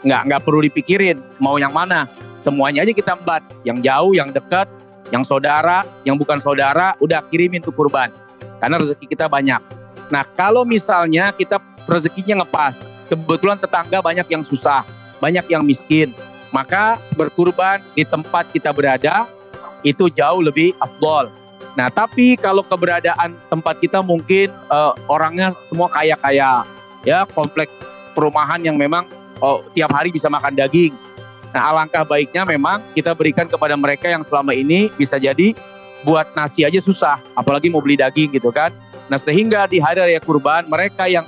Nggak 0.00 0.20
nggak 0.24 0.40
perlu 0.40 0.64
dipikirin 0.64 1.20
mau 1.36 1.60
yang 1.60 1.76
mana. 1.76 2.08
Semuanya 2.40 2.80
aja 2.80 2.96
kita 2.96 3.12
embat. 3.12 3.44
Yang 3.60 3.84
jauh 3.84 4.12
yang 4.16 4.32
dekat 4.32 4.64
yang 5.12 5.20
saudara 5.20 5.84
yang 6.08 6.16
bukan 6.16 6.40
saudara 6.40 6.96
udah 6.96 7.20
kirimin 7.28 7.60
tuh 7.60 7.76
kurban. 7.76 8.08
Karena 8.56 8.80
rezeki 8.80 9.04
kita 9.04 9.28
banyak. 9.28 9.60
Nah 10.08 10.24
kalau 10.32 10.64
misalnya 10.64 11.28
kita 11.36 11.60
rezekinya 11.84 12.40
ngepas 12.40 12.80
kebetulan 13.12 13.60
tetangga 13.60 14.00
banyak 14.00 14.24
yang 14.32 14.40
susah 14.40 14.84
banyak 15.20 15.44
yang 15.52 15.60
miskin 15.64 16.16
maka 16.48 16.96
berkurban 17.12 17.84
di 17.92 18.06
tempat 18.06 18.48
kita 18.48 18.72
berada 18.72 19.28
itu 19.84 20.08
jauh 20.10 20.40
lebih 20.40 20.72
afdol 20.80 21.28
Nah, 21.74 21.90
tapi 21.90 22.38
kalau 22.38 22.62
keberadaan 22.62 23.34
tempat 23.50 23.82
kita 23.82 23.98
mungkin 23.98 24.50
uh, 24.70 24.94
orangnya 25.10 25.50
semua 25.66 25.90
kaya-kaya, 25.90 26.62
ya 27.02 27.26
kompleks 27.34 27.70
perumahan 28.14 28.62
yang 28.62 28.78
memang 28.78 29.02
oh, 29.42 29.66
tiap 29.74 29.90
hari 29.90 30.14
bisa 30.14 30.30
makan 30.30 30.54
daging. 30.54 30.94
Nah, 31.50 31.74
alangkah 31.74 32.06
baiknya 32.06 32.46
memang 32.46 32.82
kita 32.94 33.10
berikan 33.14 33.50
kepada 33.50 33.74
mereka 33.74 34.06
yang 34.06 34.22
selama 34.22 34.54
ini 34.54 34.90
bisa 34.94 35.18
jadi 35.18 35.54
buat 36.06 36.30
nasi 36.38 36.62
aja 36.62 36.78
susah, 36.78 37.18
apalagi 37.34 37.66
mau 37.66 37.82
beli 37.82 37.98
daging 37.98 38.30
gitu 38.38 38.54
kan. 38.54 38.70
Nah, 39.10 39.18
sehingga 39.18 39.66
di 39.66 39.82
hari 39.82 39.98
raya 39.98 40.22
kurban 40.22 40.70
mereka 40.70 41.10
yang 41.10 41.26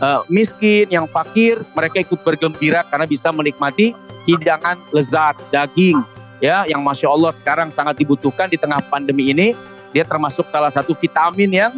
uh, 0.00 0.24
miskin, 0.32 0.88
yang 0.88 1.04
fakir, 1.04 1.60
mereka 1.76 2.00
ikut 2.00 2.20
bergembira 2.24 2.80
karena 2.88 3.04
bisa 3.04 3.28
menikmati 3.28 3.92
hidangan 4.24 4.80
lezat 4.88 5.36
daging 5.52 6.00
ya 6.42 6.66
yang 6.66 6.82
masya 6.82 7.08
Allah 7.08 7.30
sekarang 7.38 7.70
sangat 7.70 8.02
dibutuhkan 8.02 8.50
di 8.50 8.58
tengah 8.58 8.82
pandemi 8.90 9.30
ini 9.30 9.54
dia 9.94 10.02
termasuk 10.02 10.50
salah 10.50 10.74
satu 10.74 10.92
vitamin 10.98 11.48
yang 11.54 11.72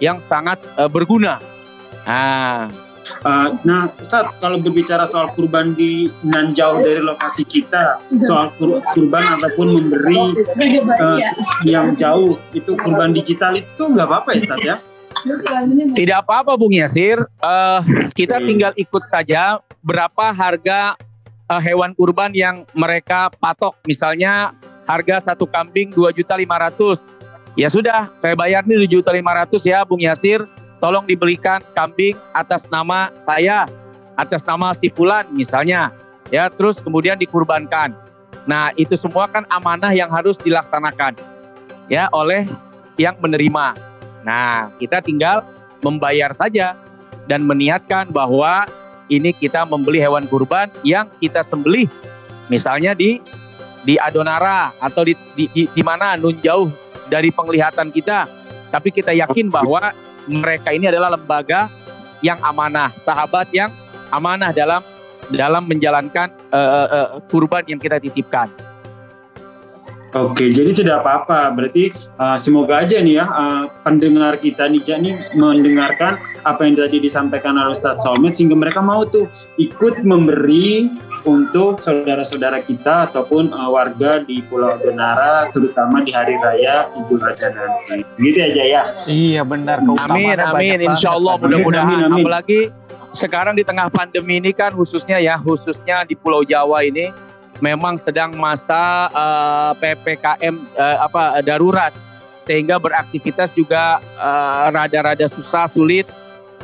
yang 0.00 0.18
sangat 0.24 0.56
uh, 0.80 0.88
berguna. 0.88 1.38
Nah, 2.08 2.72
Uh, 3.22 3.54
nah, 3.62 3.86
Ustaz, 4.02 4.26
kalau 4.42 4.58
berbicara 4.58 5.06
soal 5.06 5.30
kurban 5.30 5.78
di 5.78 6.10
nan 6.26 6.50
jauh 6.50 6.82
dari 6.82 6.98
lokasi 6.98 7.46
kita, 7.46 8.02
soal 8.18 8.50
kur 8.58 8.82
kurban 8.90 9.38
ataupun 9.38 9.78
memberi 9.78 10.42
uh, 10.90 11.18
yang 11.62 11.94
jauh, 11.94 12.34
itu 12.50 12.74
kurban 12.74 13.14
digital 13.14 13.54
itu 13.54 13.82
nggak 13.86 14.10
apa-apa 14.10 14.34
ya, 14.34 14.38
Ustaz 14.42 14.58
ya? 14.58 14.76
Tidak 15.94 16.18
apa-apa, 16.18 16.58
Bung 16.58 16.74
Yasir. 16.74 17.22
Uh, 17.38 17.80
kita 18.10 18.42
tinggal 18.42 18.74
ikut 18.74 19.06
saja 19.06 19.62
berapa 19.86 20.34
harga 20.34 20.98
uh, 21.50 21.62
hewan 21.62 21.94
kurban 21.94 22.30
yang 22.34 22.66
mereka 22.76 23.30
patok. 23.38 23.74
Misalnya 23.86 24.54
harga 24.86 25.32
satu 25.32 25.46
kambing 25.48 25.90
dua 25.90 26.14
juta 26.14 26.38
lima 26.38 26.58
ratus 26.58 27.02
Ya 27.56 27.72
sudah, 27.72 28.12
saya 28.20 28.36
bayar 28.36 28.68
nih 28.68 29.00
7.500 29.00 29.64
ya 29.64 29.80
Bung 29.88 30.04
Yasir. 30.04 30.44
Tolong 30.76 31.08
dibelikan 31.08 31.64
kambing 31.72 32.12
atas 32.36 32.68
nama 32.68 33.08
saya, 33.24 33.64
atas 34.12 34.44
nama 34.44 34.76
si 34.76 34.92
Fulan 34.92 35.24
misalnya. 35.32 35.88
Ya, 36.28 36.52
terus 36.52 36.84
kemudian 36.84 37.16
dikurbankan. 37.16 37.96
Nah, 38.44 38.76
itu 38.76 38.92
semua 39.00 39.24
kan 39.24 39.48
amanah 39.48 39.88
yang 39.96 40.12
harus 40.12 40.36
dilaksanakan 40.36 41.16
ya 41.88 42.12
oleh 42.12 42.44
yang 43.00 43.16
menerima. 43.24 43.72
Nah, 44.20 44.68
kita 44.76 45.00
tinggal 45.00 45.40
membayar 45.80 46.36
saja 46.36 46.76
dan 47.24 47.40
meniatkan 47.40 48.12
bahwa 48.12 48.68
ini 49.08 49.30
kita 49.34 49.62
membeli 49.66 50.02
hewan 50.02 50.26
kurban 50.26 50.70
yang 50.82 51.06
kita 51.22 51.42
sembelih 51.42 51.86
misalnya 52.50 52.94
di 52.94 53.22
di 53.86 53.94
Adonara 54.02 54.74
atau 54.82 55.06
di 55.06 55.14
di, 55.38 55.46
di, 55.54 55.62
di 55.70 55.82
mana 55.86 56.18
nun 56.18 56.34
jauh 56.42 56.70
dari 57.06 57.30
penglihatan 57.30 57.94
kita, 57.94 58.26
tapi 58.74 58.90
kita 58.90 59.14
yakin 59.14 59.46
bahwa 59.46 59.94
mereka 60.26 60.74
ini 60.74 60.90
adalah 60.90 61.14
lembaga 61.14 61.70
yang 62.18 62.38
amanah, 62.42 62.90
sahabat 63.06 63.46
yang 63.54 63.70
amanah 64.10 64.50
dalam 64.50 64.82
dalam 65.30 65.62
menjalankan 65.66 66.30
uh, 66.50 66.86
uh, 66.90 67.08
kurban 67.30 67.62
yang 67.70 67.78
kita 67.78 68.02
titipkan. 68.02 68.50
Oke, 70.16 70.48
jadi 70.48 70.72
tidak 70.72 71.04
apa-apa. 71.04 71.52
Berarti 71.52 71.92
uh, 72.16 72.38
semoga 72.40 72.80
aja 72.80 72.96
nih 73.04 73.20
ya 73.20 73.26
uh, 73.28 73.64
pendengar 73.84 74.40
kita 74.40 74.64
nih 74.70 74.80
nih 74.80 75.14
mendengarkan 75.36 76.16
apa 76.40 76.60
yang 76.64 76.74
tadi 76.78 76.96
disampaikan 77.04 77.56
oleh 77.60 77.76
Ustadz 77.76 78.00
Solmed 78.00 78.32
sehingga 78.32 78.56
mereka 78.56 78.80
mau 78.80 79.04
tuh 79.04 79.28
ikut 79.60 80.00
memberi 80.06 80.88
untuk 81.26 81.82
saudara-saudara 81.82 82.62
kita 82.62 83.10
ataupun 83.10 83.50
uh, 83.50 83.68
warga 83.68 84.22
di 84.22 84.40
Pulau 84.46 84.78
Donara 84.78 85.50
terutama 85.50 86.00
di 86.00 86.14
hari 86.14 86.38
raya 86.38 86.88
Idul 86.96 87.20
Adha 87.20 87.52
nanti. 87.52 88.06
Gitu 88.16 88.38
aja 88.40 88.64
ya. 88.64 88.82
Iya 89.04 89.42
benar. 89.44 89.82
Amin, 89.84 90.38
amin. 90.38 90.78
Insya 90.86 91.12
Allah 91.12 91.34
mudah-mudahan. 91.36 92.08
Apalagi 92.08 92.70
sekarang 93.16 93.56
di 93.56 93.64
tengah 93.64 93.88
pandemi 93.88 94.38
ini 94.38 94.52
kan 94.52 94.72
khususnya 94.76 95.16
ya 95.16 95.40
khususnya 95.40 96.04
di 96.04 96.12
Pulau 96.12 96.44
Jawa 96.44 96.84
ini 96.84 97.25
memang 97.62 97.96
sedang 97.96 98.34
masa 98.36 99.08
uh, 99.12 99.72
eh, 99.76 99.96
ppkm 99.96 100.54
uh, 100.76 100.80
eh, 100.80 100.98
apa 101.00 101.22
darurat 101.40 101.92
sehingga 102.46 102.78
beraktivitas 102.78 103.50
juga 103.54 103.98
uh, 104.20 104.70
rada-rada 104.70 105.26
susah 105.26 105.66
sulit 105.66 106.06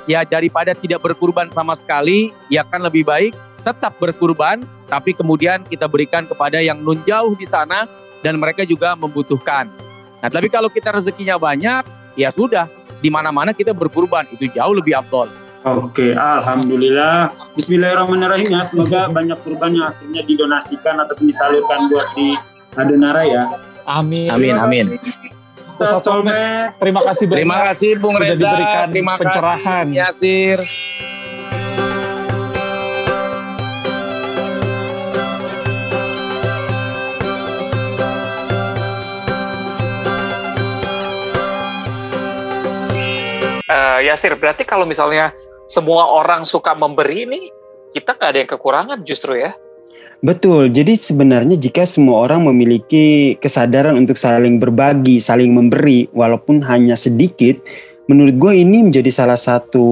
ya 0.06 0.22
daripada 0.22 0.74
tidak 0.74 1.02
berkurban 1.02 1.50
sama 1.50 1.74
sekali 1.74 2.30
ya 2.50 2.62
kan 2.62 2.82
lebih 2.82 3.02
baik 3.06 3.34
tetap 3.62 3.94
berkurban 3.98 4.62
tapi 4.90 5.16
kemudian 5.16 5.64
kita 5.66 5.88
berikan 5.88 6.28
kepada 6.28 6.60
yang 6.60 6.78
nun 6.84 7.00
jauh 7.08 7.32
di 7.32 7.48
sana 7.48 7.88
dan 8.22 8.38
mereka 8.38 8.62
juga 8.62 8.94
membutuhkan. 8.94 9.66
Nah, 10.22 10.30
tapi 10.30 10.46
kalau 10.46 10.70
kita 10.70 10.94
rezekinya 10.94 11.34
banyak, 11.36 11.82
ya 12.14 12.30
sudah, 12.30 12.70
di 13.02 13.10
mana-mana 13.10 13.50
kita 13.50 13.74
berkurban, 13.74 14.30
itu 14.30 14.46
jauh 14.54 14.78
lebih 14.78 14.94
afdol. 14.94 15.26
Oke, 15.62 16.10
alhamdulillah. 16.10 17.30
Bismillahirrahmanirrahim 17.54 18.50
ya. 18.50 18.66
Semoga 18.66 19.06
banyak 19.06 19.38
kurban 19.46 19.78
yang 19.78 19.94
akhirnya 19.94 20.26
didonasikan 20.26 20.98
ataupun 20.98 21.30
disalurkan 21.30 21.86
buat 21.86 22.10
di 22.18 22.34
Adonara 22.74 23.22
ya. 23.22 23.46
Amin. 23.86 24.26
Amin, 24.26 24.58
amin. 24.58 24.86
Ustaz 25.70 26.02
Solmed, 26.02 26.74
terima 26.82 26.98
kasih 27.06 27.30
banyak. 27.30 27.38
Terima 27.46 27.58
kasih 27.70 27.90
Bung 27.94 28.18
Reza. 28.18 28.42
Sudah 28.42 28.50
diberikan 28.58 28.86
terima 28.90 29.14
pencerahan. 29.14 29.86
Kasih, 29.86 30.58
Yasir. 30.58 30.58
Uh, 43.70 44.02
Yasir, 44.02 44.34
berarti 44.34 44.66
kalau 44.66 44.84
misalnya 44.84 45.30
semua 45.72 46.04
orang 46.12 46.44
suka 46.44 46.76
memberi 46.76 47.24
ini 47.24 47.40
kita 47.96 48.12
nggak 48.12 48.28
ada 48.28 48.38
yang 48.44 48.50
kekurangan 48.52 48.98
justru 49.08 49.40
ya. 49.40 49.56
Betul. 50.22 50.70
Jadi 50.70 50.94
sebenarnya 50.94 51.56
jika 51.58 51.82
semua 51.88 52.28
orang 52.28 52.46
memiliki 52.46 53.34
kesadaran 53.42 53.96
untuk 53.98 54.14
saling 54.14 54.60
berbagi, 54.62 55.18
saling 55.18 55.50
memberi, 55.50 56.06
walaupun 56.14 56.62
hanya 56.62 56.94
sedikit, 56.94 57.58
menurut 58.06 58.38
gue 58.38 58.52
ini 58.62 58.86
menjadi 58.86 59.10
salah 59.10 59.40
satu 59.40 59.88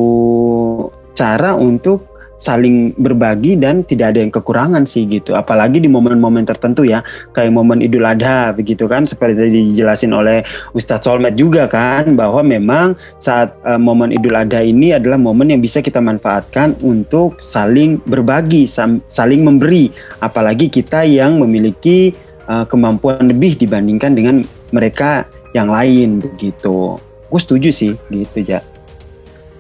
cara 1.19 1.59
untuk 1.59 2.07
saling 2.40 2.96
berbagi 2.96 3.61
dan 3.61 3.85
tidak 3.85 4.16
ada 4.16 4.24
yang 4.24 4.33
kekurangan 4.33 4.88
sih 4.88 5.05
gitu. 5.05 5.37
Apalagi 5.37 5.76
di 5.76 5.92
momen-momen 5.92 6.48
tertentu 6.48 6.88
ya, 6.88 7.05
kayak 7.37 7.53
momen 7.53 7.85
Idul 7.85 8.09
Adha 8.09 8.57
begitu 8.57 8.88
kan 8.88 9.05
seperti 9.05 9.37
tadi 9.37 9.61
dijelasin 9.68 10.16
oleh 10.16 10.40
Ustadz 10.72 11.05
Solmed 11.05 11.37
juga 11.37 11.68
kan 11.68 12.16
bahwa 12.16 12.40
memang 12.40 12.96
saat 13.20 13.53
uh, 13.68 13.76
momen 13.76 14.16
Idul 14.16 14.40
Adha 14.40 14.64
ini 14.64 14.96
adalah 14.96 15.20
momen 15.20 15.53
yang 15.53 15.61
bisa 15.61 15.85
kita 15.85 16.00
manfaatkan 16.00 16.81
untuk 16.81 17.37
saling 17.44 18.00
berbagi, 18.09 18.64
saling 19.07 19.44
memberi. 19.44 19.92
Apalagi 20.24 20.72
kita 20.72 21.05
yang 21.05 21.37
memiliki 21.44 22.16
uh, 22.48 22.64
kemampuan 22.64 23.29
lebih 23.29 23.61
dibandingkan 23.61 24.16
dengan 24.16 24.40
mereka 24.72 25.29
yang 25.53 25.68
lain 25.68 26.22
begitu. 26.22 26.96
Gue 27.31 27.40
setuju 27.42 27.70
sih 27.70 27.92
gitu 28.09 28.40
ya. 28.42 28.64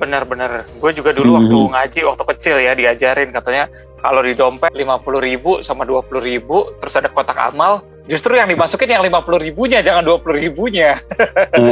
Benar-benar. 0.00 0.64
Gue 0.80 0.90
juga 0.96 1.12
dulu 1.12 1.36
hmm. 1.36 1.38
waktu 1.38 1.56
ngaji 1.76 2.00
waktu 2.08 2.24
kecil 2.34 2.56
ya 2.56 2.72
diajarin 2.72 3.30
katanya 3.30 3.68
kalau 4.00 4.24
di 4.24 4.32
dompet 4.32 4.72
lima 4.72 4.96
puluh 4.96 5.20
ribu 5.20 5.60
sama 5.60 5.84
dua 5.84 6.00
puluh 6.00 6.24
ribu 6.24 6.72
terus 6.80 6.96
ada 6.96 7.12
kotak 7.12 7.36
amal 7.36 7.84
justru 8.08 8.34
yang 8.34 8.48
dimasukin 8.48 8.90
yang 8.90 9.04
lima 9.04 9.20
puluh 9.20 9.38
ribunya 9.38 9.84
jangan 9.84 10.02
dua 10.02 10.18
puluh 10.18 10.40
ribunya 10.40 10.98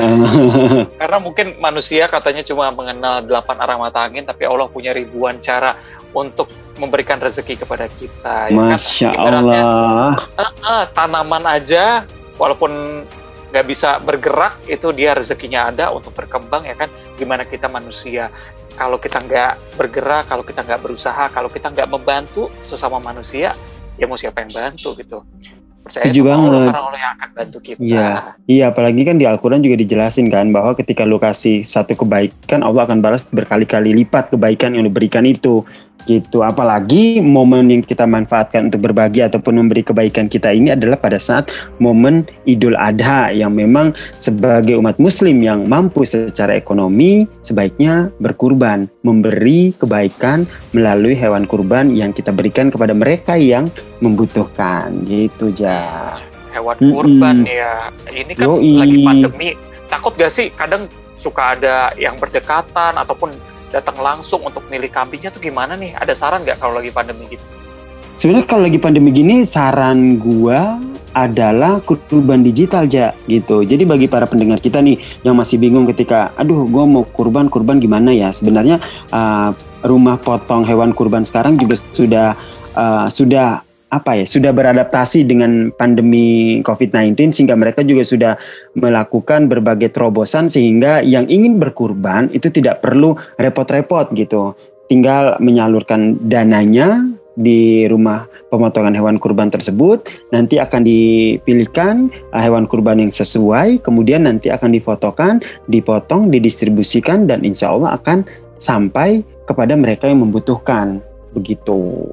karena 1.01 1.19
mungkin 1.19 1.57
manusia 1.59 2.07
katanya 2.07 2.45
cuma 2.45 2.71
mengenal 2.71 3.25
delapan 3.25 3.57
arah 3.59 3.77
mata 3.81 4.05
angin 4.05 4.29
tapi 4.29 4.45
Allah 4.45 4.69
punya 4.69 4.93
ribuan 4.93 5.41
cara 5.41 5.81
untuk 6.13 6.47
memberikan 6.79 7.19
rezeki 7.19 7.65
kepada 7.65 7.91
kita 7.91 8.53
ya 8.53 8.55
kan? 8.55 8.71
Masya 8.71 9.11
kan? 9.11 9.33
Allah 9.35 10.15
uh, 10.39 10.43
uh, 10.63 10.85
tanaman 10.95 11.45
aja 11.49 12.05
walaupun 12.39 13.03
nggak 13.49 13.65
bisa 13.65 13.97
bergerak 14.03 14.61
itu 14.69 14.93
dia 14.93 15.17
rezekinya 15.17 15.73
ada 15.73 15.89
untuk 15.93 16.13
berkembang 16.13 16.69
ya 16.69 16.77
kan? 16.77 16.89
Gimana 17.17 17.49
kita 17.49 17.67
manusia? 17.69 18.29
Kalau 18.79 19.01
kita 19.01 19.19
nggak 19.25 19.79
bergerak 19.81 20.31
kalau 20.31 20.47
kita 20.47 20.63
nggak 20.63 20.81
berusaha 20.85 21.25
kalau 21.35 21.51
kita 21.51 21.73
nggak 21.73 21.91
membantu 21.91 22.47
sesama 22.63 23.03
manusia 23.03 23.57
ya 23.99 24.07
mau 24.07 24.15
siapa 24.15 24.47
yang 24.47 24.55
bantu 24.55 24.95
gitu 24.95 25.27
Percaya 25.89 26.05
Setuju 26.05 26.21
banget. 26.29 26.69
Allah 26.69 27.01
yang 27.01 27.13
akan 27.17 27.29
bantu 27.33 27.59
kita. 27.65 27.81
Iya, 27.81 28.09
iya 28.45 28.65
apalagi 28.69 29.09
kan 29.09 29.17
di 29.17 29.25
Al-Quran 29.25 29.65
juga 29.65 29.81
dijelasin 29.81 30.29
kan 30.29 30.53
bahwa 30.53 30.77
ketika 30.77 31.09
lu 31.09 31.17
kasih 31.17 31.65
satu 31.65 31.97
kebaikan 31.97 32.61
Allah 32.61 32.85
akan 32.85 33.01
balas 33.01 33.25
berkali-kali 33.33 33.97
lipat 34.05 34.37
kebaikan 34.37 34.77
yang 34.77 34.85
diberikan 34.85 35.25
itu 35.25 35.65
gitu. 36.09 36.41
Apalagi 36.41 37.21
momen 37.21 37.69
yang 37.69 37.85
kita 37.85 38.09
manfaatkan 38.09 38.73
untuk 38.73 38.89
berbagi 38.89 39.21
ataupun 39.21 39.61
memberi 39.61 39.85
kebaikan 39.85 40.33
kita 40.33 40.57
ini 40.57 40.73
adalah 40.73 40.97
pada 40.97 41.21
saat 41.21 41.53
momen 41.77 42.25
Idul 42.49 42.81
Adha 42.81 43.29
yang 43.29 43.53
memang 43.53 43.93
sebagai 44.17 44.81
umat 44.81 44.97
muslim 44.97 45.37
yang 45.45 45.69
mampu 45.69 46.09
secara 46.09 46.57
ekonomi 46.57 47.29
sebaiknya 47.45 48.09
berkurban, 48.17 48.89
memberi 49.05 49.77
kebaikan 49.77 50.49
melalui 50.73 51.13
hewan 51.13 51.45
kurban 51.45 51.93
yang 51.93 52.17
kita 52.17 52.33
berikan 52.33 52.73
kepada 52.73 52.97
mereka 52.97 53.37
yang 53.37 53.69
membutuhkan 54.01 55.05
gitu 55.05 55.53
ja. 55.53 55.78
Hewan 56.49 56.77
kurban 56.81 57.37
mm 57.43 57.47
-hmm. 57.47 57.59
ya. 57.61 57.73
Ini 58.09 58.33
kan 58.35 58.47
Yoi. 58.49 58.73
lagi 58.81 58.99
pandemi 59.05 59.49
takut 59.89 60.13
gak 60.17 60.33
sih 60.33 60.53
kadang 60.53 60.87
suka 61.19 61.59
ada 61.59 61.93
yang 61.99 62.15
berdekatan 62.17 62.95
ataupun 62.95 63.35
datang 63.69 63.99
langsung 64.01 64.41
untuk 64.47 64.65
milih 64.73 64.89
kambingnya 64.89 65.29
tuh 65.29 65.43
gimana 65.43 65.77
nih? 65.77 65.93
Ada 65.99 66.17
saran 66.17 66.45
nggak 66.47 66.63
kalau 66.63 66.81
lagi 66.81 66.89
pandemi 66.95 67.29
gitu? 67.29 67.45
Sebenarnya 68.19 68.47
kalau 68.49 68.63
lagi 68.67 68.81
pandemi 68.81 69.11
gini 69.15 69.45
saran 69.45 70.19
gua 70.19 70.81
adalah 71.13 71.83
kurban 71.83 72.47
digital 72.47 72.87
ja 72.87 73.15
gitu. 73.27 73.63
Jadi 73.67 73.83
bagi 73.83 74.07
para 74.07 74.27
pendengar 74.27 74.63
kita 74.63 74.79
nih 74.79 74.99
yang 75.27 75.35
masih 75.35 75.59
bingung 75.59 75.87
ketika 75.91 76.31
aduh 76.39 76.67
gua 76.67 76.87
mau 76.87 77.05
kurban 77.05 77.51
kurban 77.53 77.79
gimana 77.79 78.11
ya? 78.15 78.33
Sebenarnya 78.33 78.83
uh, 79.13 79.55
rumah 79.85 80.19
potong 80.19 80.67
hewan 80.67 80.91
kurban 80.97 81.23
sekarang 81.23 81.55
juga 81.61 81.79
sudah 81.95 82.35
uh, 82.75 83.07
sudah 83.07 83.63
apa 83.89 84.21
ya 84.21 84.25
sudah 84.29 84.53
beradaptasi 84.53 85.25
dengan 85.25 85.73
pandemi 85.73 86.61
COVID-19 86.61 87.33
sehingga 87.33 87.57
mereka 87.57 87.81
juga 87.81 88.05
sudah 88.05 88.33
melakukan 88.77 89.49
berbagai 89.49 89.97
terobosan 89.97 90.45
sehingga 90.45 91.01
yang 91.01 91.25
ingin 91.29 91.57
berkurban 91.57 92.29
itu 92.37 92.53
tidak 92.53 92.85
perlu 92.85 93.17
repot-repot 93.41 94.13
gitu 94.13 94.53
tinggal 94.93 95.41
menyalurkan 95.41 96.21
dananya 96.21 97.01
di 97.39 97.87
rumah 97.87 98.27
pemotongan 98.51 98.93
hewan 98.99 99.17
kurban 99.17 99.49
tersebut 99.49 100.05
nanti 100.35 100.59
akan 100.59 100.83
dipilihkan 100.83 102.11
hewan 102.35 102.67
kurban 102.67 102.99
yang 102.99 103.15
sesuai 103.15 103.81
kemudian 103.81 104.27
nanti 104.27 104.51
akan 104.51 104.75
difotokan 104.75 105.41
dipotong 105.71 106.29
didistribusikan 106.29 107.25
dan 107.31 107.47
insya 107.47 107.73
Allah 107.73 107.95
akan 107.97 108.27
sampai 108.59 109.23
kepada 109.47 109.79
mereka 109.79 110.11
yang 110.11 110.21
membutuhkan 110.27 111.01
begitu. 111.33 112.05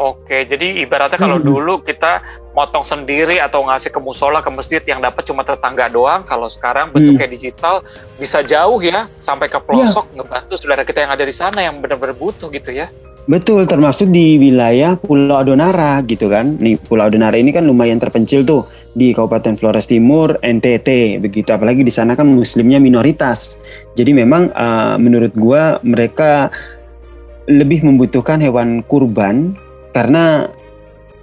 Oke, 0.00 0.48
jadi 0.48 0.80
ibaratnya 0.80 1.20
kalau 1.20 1.36
hmm. 1.36 1.44
dulu 1.44 1.74
kita 1.84 2.24
motong 2.56 2.80
sendiri 2.80 3.36
atau 3.36 3.68
ngasih 3.68 3.92
ke 3.92 4.00
musola 4.00 4.40
ke 4.40 4.48
masjid 4.48 4.80
yang 4.88 5.04
dapat 5.04 5.28
cuma 5.28 5.44
tetangga 5.44 5.92
doang, 5.92 6.24
kalau 6.24 6.48
sekarang 6.48 6.88
bentuknya 6.88 7.28
hmm. 7.28 7.36
digital 7.36 7.84
bisa 8.16 8.40
jauh 8.40 8.80
ya 8.80 9.12
sampai 9.20 9.52
ke 9.52 9.60
pelosok 9.60 10.08
ya. 10.08 10.24
ngebantu 10.24 10.54
saudara 10.56 10.88
kita 10.88 11.04
yang 11.04 11.12
ada 11.12 11.24
di 11.28 11.36
sana 11.36 11.60
yang 11.60 11.84
benar-benar 11.84 12.16
butuh 12.16 12.48
gitu 12.48 12.72
ya. 12.72 12.88
Betul, 13.28 13.68
termasuk 13.68 14.08
di 14.08 14.40
wilayah 14.40 14.96
Pulau 14.96 15.44
Adonara 15.44 16.00
gitu 16.08 16.32
kan. 16.32 16.56
Nih 16.56 16.80
Pulau 16.80 17.12
Adonara 17.12 17.36
ini 17.36 17.52
kan 17.52 17.68
lumayan 17.68 18.00
terpencil 18.00 18.40
tuh 18.40 18.64
di 18.96 19.12
Kabupaten 19.12 19.60
Flores 19.60 19.84
Timur, 19.84 20.40
NTT 20.40 21.20
begitu. 21.20 21.52
Apalagi 21.52 21.84
di 21.84 21.92
sana 21.92 22.16
kan 22.16 22.24
muslimnya 22.24 22.80
minoritas. 22.80 23.60
Jadi 23.94 24.16
memang 24.16 24.48
uh, 24.56 24.96
menurut 24.96 25.36
gua 25.36 25.76
mereka 25.84 26.48
lebih 27.46 27.84
membutuhkan 27.84 28.40
hewan 28.40 28.80
kurban 28.88 29.54
karena 29.90 30.48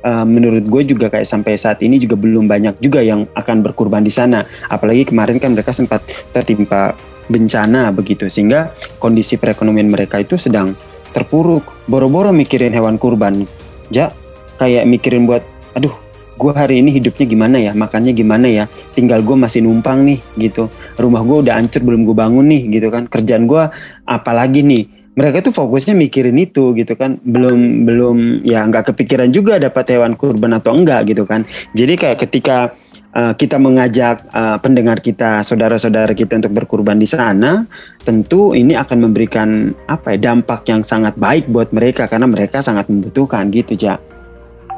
uh, 0.03 0.25
menurut 0.27 0.63
gue 0.67 0.95
juga 0.95 1.11
kayak 1.11 1.27
sampai 1.27 1.59
saat 1.59 1.81
ini 1.83 1.99
juga 1.99 2.15
belum 2.19 2.45
banyak 2.45 2.79
juga 2.79 3.03
yang 3.03 3.25
akan 3.35 3.63
berkurban 3.63 4.03
di 4.03 4.11
sana. 4.13 4.43
Apalagi 4.71 5.07
kemarin 5.07 5.37
kan 5.41 5.55
mereka 5.55 5.73
sempat 5.75 6.03
tertimpa 6.31 6.93
bencana 7.27 7.91
begitu 7.91 8.31
sehingga 8.31 8.71
kondisi 9.03 9.35
perekonomian 9.35 9.91
mereka 9.91 10.21
itu 10.21 10.39
sedang 10.39 10.75
terpuruk. 11.11 11.63
Boro-boro 11.89 12.31
mikirin 12.31 12.71
hewan 12.71 12.95
kurban. 12.95 13.43
Ja 13.91 14.11
kayak 14.57 14.87
mikirin 14.87 15.27
buat 15.27 15.43
aduh 15.77 15.93
gue 16.37 16.51
hari 16.53 16.79
ini 16.85 16.93
hidupnya 16.93 17.25
gimana 17.25 17.57
ya? 17.57 17.71
Makannya 17.73 18.13
gimana 18.13 18.47
ya? 18.47 18.65
Tinggal 18.93 19.25
gue 19.25 19.33
masih 19.33 19.65
numpang 19.65 20.05
nih 20.05 20.19
gitu. 20.37 20.69
Rumah 20.95 21.21
gue 21.25 21.37
udah 21.47 21.53
hancur 21.57 21.81
belum 21.81 22.05
gue 22.05 22.15
bangun 22.15 22.45
nih 22.45 22.61
gitu 22.79 22.87
kan. 22.93 23.09
Kerjaan 23.09 23.49
gue 23.49 23.63
apalagi 24.05 24.61
nih 24.61 24.96
mereka 25.17 25.41
tuh 25.41 25.53
fokusnya 25.53 25.97
mikirin 25.97 26.37
itu 26.37 26.77
gitu 26.77 26.93
kan 26.93 27.17
belum 27.25 27.89
belum 27.89 28.17
ya 28.45 28.61
nggak 28.69 28.93
kepikiran 28.93 29.33
juga 29.33 29.57
dapat 29.57 29.97
hewan 29.97 30.13
kurban 30.13 30.53
atau 30.53 30.77
enggak 30.77 31.09
gitu 31.09 31.25
kan 31.25 31.43
jadi 31.73 31.97
kayak 31.97 32.17
ketika 32.21 32.77
uh, 33.17 33.33
kita 33.33 33.57
mengajak 33.57 34.29
uh, 34.29 34.61
pendengar 34.61 35.01
kita, 35.01 35.41
saudara-saudara 35.41 36.13
kita 36.13 36.37
untuk 36.37 36.53
berkurban 36.53 37.01
di 37.01 37.09
sana, 37.09 37.65
tentu 38.05 38.53
ini 38.53 38.77
akan 38.77 39.09
memberikan 39.09 39.73
apa 39.89 40.13
ya 40.13 40.31
dampak 40.31 40.69
yang 40.69 40.85
sangat 40.85 41.17
baik 41.17 41.49
buat 41.49 41.73
mereka 41.73 42.05
karena 42.05 42.29
mereka 42.29 42.61
sangat 42.61 42.85
membutuhkan 42.87 43.49
gitu, 43.49 43.73
Ja. 43.77 44.16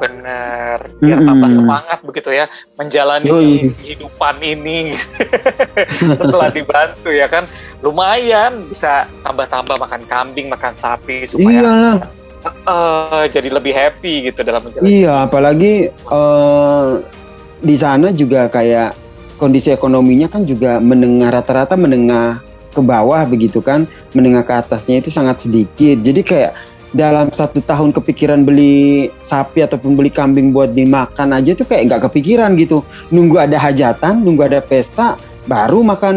Benar, 0.00 0.88
biar 0.96 1.20
mm 1.20 1.20
-hmm. 1.20 1.28
tambah 1.28 1.50
semangat 1.52 1.98
begitu 2.00 2.30
ya 2.32 2.48
menjalani 2.80 3.28
Yui. 3.28 3.76
kehidupan 3.76 4.40
ini 4.40 4.96
setelah 6.20 6.48
dibantu 6.48 7.12
ya 7.12 7.28
kan 7.28 7.44
lumayan 7.84 8.64
bisa 8.72 9.04
tambah-tambah 9.20 9.76
makan 9.76 10.02
kambing, 10.08 10.48
makan 10.48 10.72
sapi 10.72 11.28
supaya 11.28 11.60
Iyalah. 11.60 11.96
Uh, 12.64 13.28
jadi 13.28 13.52
lebih 13.52 13.76
happy 13.76 14.32
gitu 14.32 14.40
dalam 14.40 14.64
menjalani. 14.64 15.04
Iya, 15.04 15.28
apalagi 15.28 15.92
uh, 16.08 17.04
di 17.60 17.76
sana 17.76 18.08
juga 18.16 18.48
kayak 18.48 18.96
kondisi 19.36 19.68
ekonominya 19.68 20.32
kan 20.32 20.48
juga 20.48 20.80
menengah 20.80 21.28
rata-rata 21.28 21.76
menengah 21.76 22.40
ke 22.70 22.80
bawah 22.80 23.20
begitu 23.26 23.58
kan 23.60 23.84
menengah 24.14 24.46
ke 24.46 24.52
atasnya 24.54 25.02
itu 25.02 25.10
sangat 25.10 25.42
sedikit 25.48 26.00
jadi 26.00 26.20
kayak 26.22 26.52
dalam 26.90 27.30
satu 27.30 27.62
tahun 27.62 27.94
kepikiran 27.94 28.42
beli 28.42 29.10
sapi 29.22 29.62
ataupun 29.62 29.94
beli 29.94 30.10
kambing 30.10 30.50
buat 30.50 30.74
dimakan 30.74 31.38
aja 31.38 31.54
tuh 31.54 31.66
kayak 31.66 31.90
nggak 31.90 32.02
kepikiran 32.10 32.54
gitu. 32.58 32.82
Nunggu 33.14 33.38
ada 33.38 33.56
hajatan 33.58 34.22
nunggu 34.22 34.50
ada 34.50 34.58
pesta 34.58 35.14
baru 35.46 35.82
makan 35.86 36.16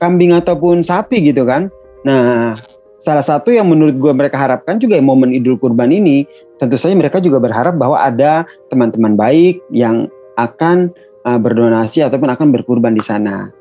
kambing 0.00 0.32
ataupun 0.36 0.80
sapi 0.80 1.32
gitu 1.32 1.44
kan. 1.44 1.68
Nah 2.04 2.56
salah 2.96 3.24
satu 3.24 3.52
yang 3.52 3.68
menurut 3.68 3.96
gue 3.96 4.12
mereka 4.16 4.40
harapkan 4.40 4.80
juga 4.80 4.96
momen 5.00 5.36
Idul 5.36 5.60
Kurban 5.60 5.92
ini 5.92 6.24
tentu 6.56 6.80
saja 6.80 6.96
mereka 6.96 7.20
juga 7.20 7.36
berharap 7.36 7.76
bahwa 7.76 8.00
ada 8.00 8.48
teman-teman 8.72 9.12
baik 9.12 9.60
yang 9.68 10.08
akan 10.40 10.92
uh, 11.28 11.36
berdonasi 11.40 12.00
ataupun 12.04 12.32
akan 12.32 12.48
berkurban 12.52 12.96
di 12.96 13.04
sana 13.04 13.52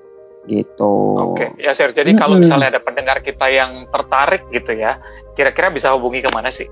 gitu. 0.46 1.34
Oke, 1.34 1.54
ya 1.60 1.76
Sir. 1.76 1.92
Jadi 1.92 2.14
hmm. 2.14 2.20
kalau 2.20 2.36
misalnya 2.40 2.78
ada 2.78 2.82
pendengar 2.82 3.22
kita 3.22 3.50
yang 3.50 3.90
tertarik 3.90 4.48
gitu 4.50 4.74
ya, 4.74 5.02
kira-kira 5.34 5.70
bisa 5.70 5.92
hubungi 5.94 6.24
ke 6.24 6.30
mana 6.34 6.50
sih? 6.50 6.70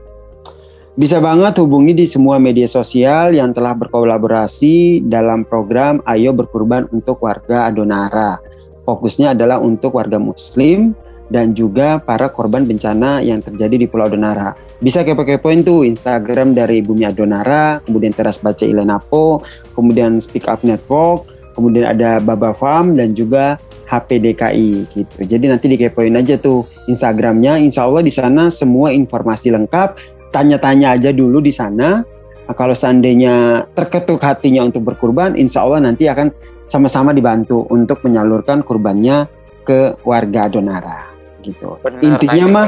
Bisa 0.94 1.18
banget 1.18 1.58
hubungi 1.58 1.98
di 1.98 2.06
semua 2.06 2.38
media 2.38 2.70
sosial 2.70 3.34
yang 3.34 3.50
telah 3.50 3.74
berkolaborasi 3.74 5.02
dalam 5.10 5.42
program 5.42 5.98
Ayo 6.06 6.38
Berkurban 6.38 6.86
untuk 6.94 7.18
Warga 7.26 7.66
Adonara. 7.66 8.38
Fokusnya 8.86 9.34
adalah 9.34 9.58
untuk 9.58 9.98
warga 9.98 10.22
Muslim 10.22 10.94
dan 11.34 11.58
juga 11.58 11.98
para 11.98 12.30
korban 12.30 12.70
bencana 12.70 13.26
yang 13.26 13.42
terjadi 13.42 13.82
di 13.82 13.88
Pulau 13.90 14.06
Adonara. 14.06 14.54
Bisa 14.84 15.02
kepo-kepoin 15.02 15.66
tuh 15.66 15.82
Instagram 15.82 16.54
dari 16.54 16.86
Bumi 16.86 17.10
Adonara, 17.10 17.82
kemudian 17.82 18.14
Teras 18.14 18.38
Baca 18.38 18.62
Ilenapo, 18.62 19.42
kemudian 19.74 20.22
Speak 20.22 20.46
Up 20.46 20.62
Network, 20.62 21.26
kemudian 21.54 21.86
ada 21.90 22.20
Baba 22.20 22.52
Farm 22.52 22.98
dan 22.98 23.14
juga 23.18 23.58
HPDKI 23.88 24.90
gitu. 24.90 25.18
Jadi 25.22 25.46
nanti 25.50 25.66
dikepoin 25.70 26.14
aja 26.18 26.38
tuh 26.38 26.66
Instagramnya. 26.90 27.62
Insya 27.62 27.86
Allah 27.86 28.02
di 28.02 28.14
sana 28.14 28.50
semua 28.50 28.90
informasi 28.90 29.54
lengkap. 29.54 30.02
Tanya-tanya 30.34 30.98
aja 30.98 31.14
dulu 31.14 31.40
di 31.40 31.54
sana. 31.54 32.02
Nah, 32.44 32.56
kalau 32.58 32.74
seandainya 32.74 33.66
terketuk 33.78 34.20
hatinya 34.26 34.66
untuk 34.66 34.84
berkurban, 34.84 35.38
insya 35.38 35.62
Allah 35.64 35.80
nanti 35.86 36.10
akan 36.10 36.34
sama-sama 36.66 37.14
dibantu 37.14 37.70
untuk 37.70 38.02
menyalurkan 38.02 38.66
kurbannya 38.66 39.30
ke 39.64 39.96
warga 40.04 40.50
Adonara 40.50 41.14
gitu. 41.46 41.78
Bener, 41.86 42.02
Intinya 42.02 42.46
mah 42.50 42.66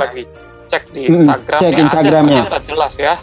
cek 0.70 0.84
di 0.92 1.02
Instagram 1.10 1.60
cek 1.62 1.74
Instagramnya 1.78 2.42
ada 2.50 2.62
jelas 2.62 2.94
ya 2.98 3.16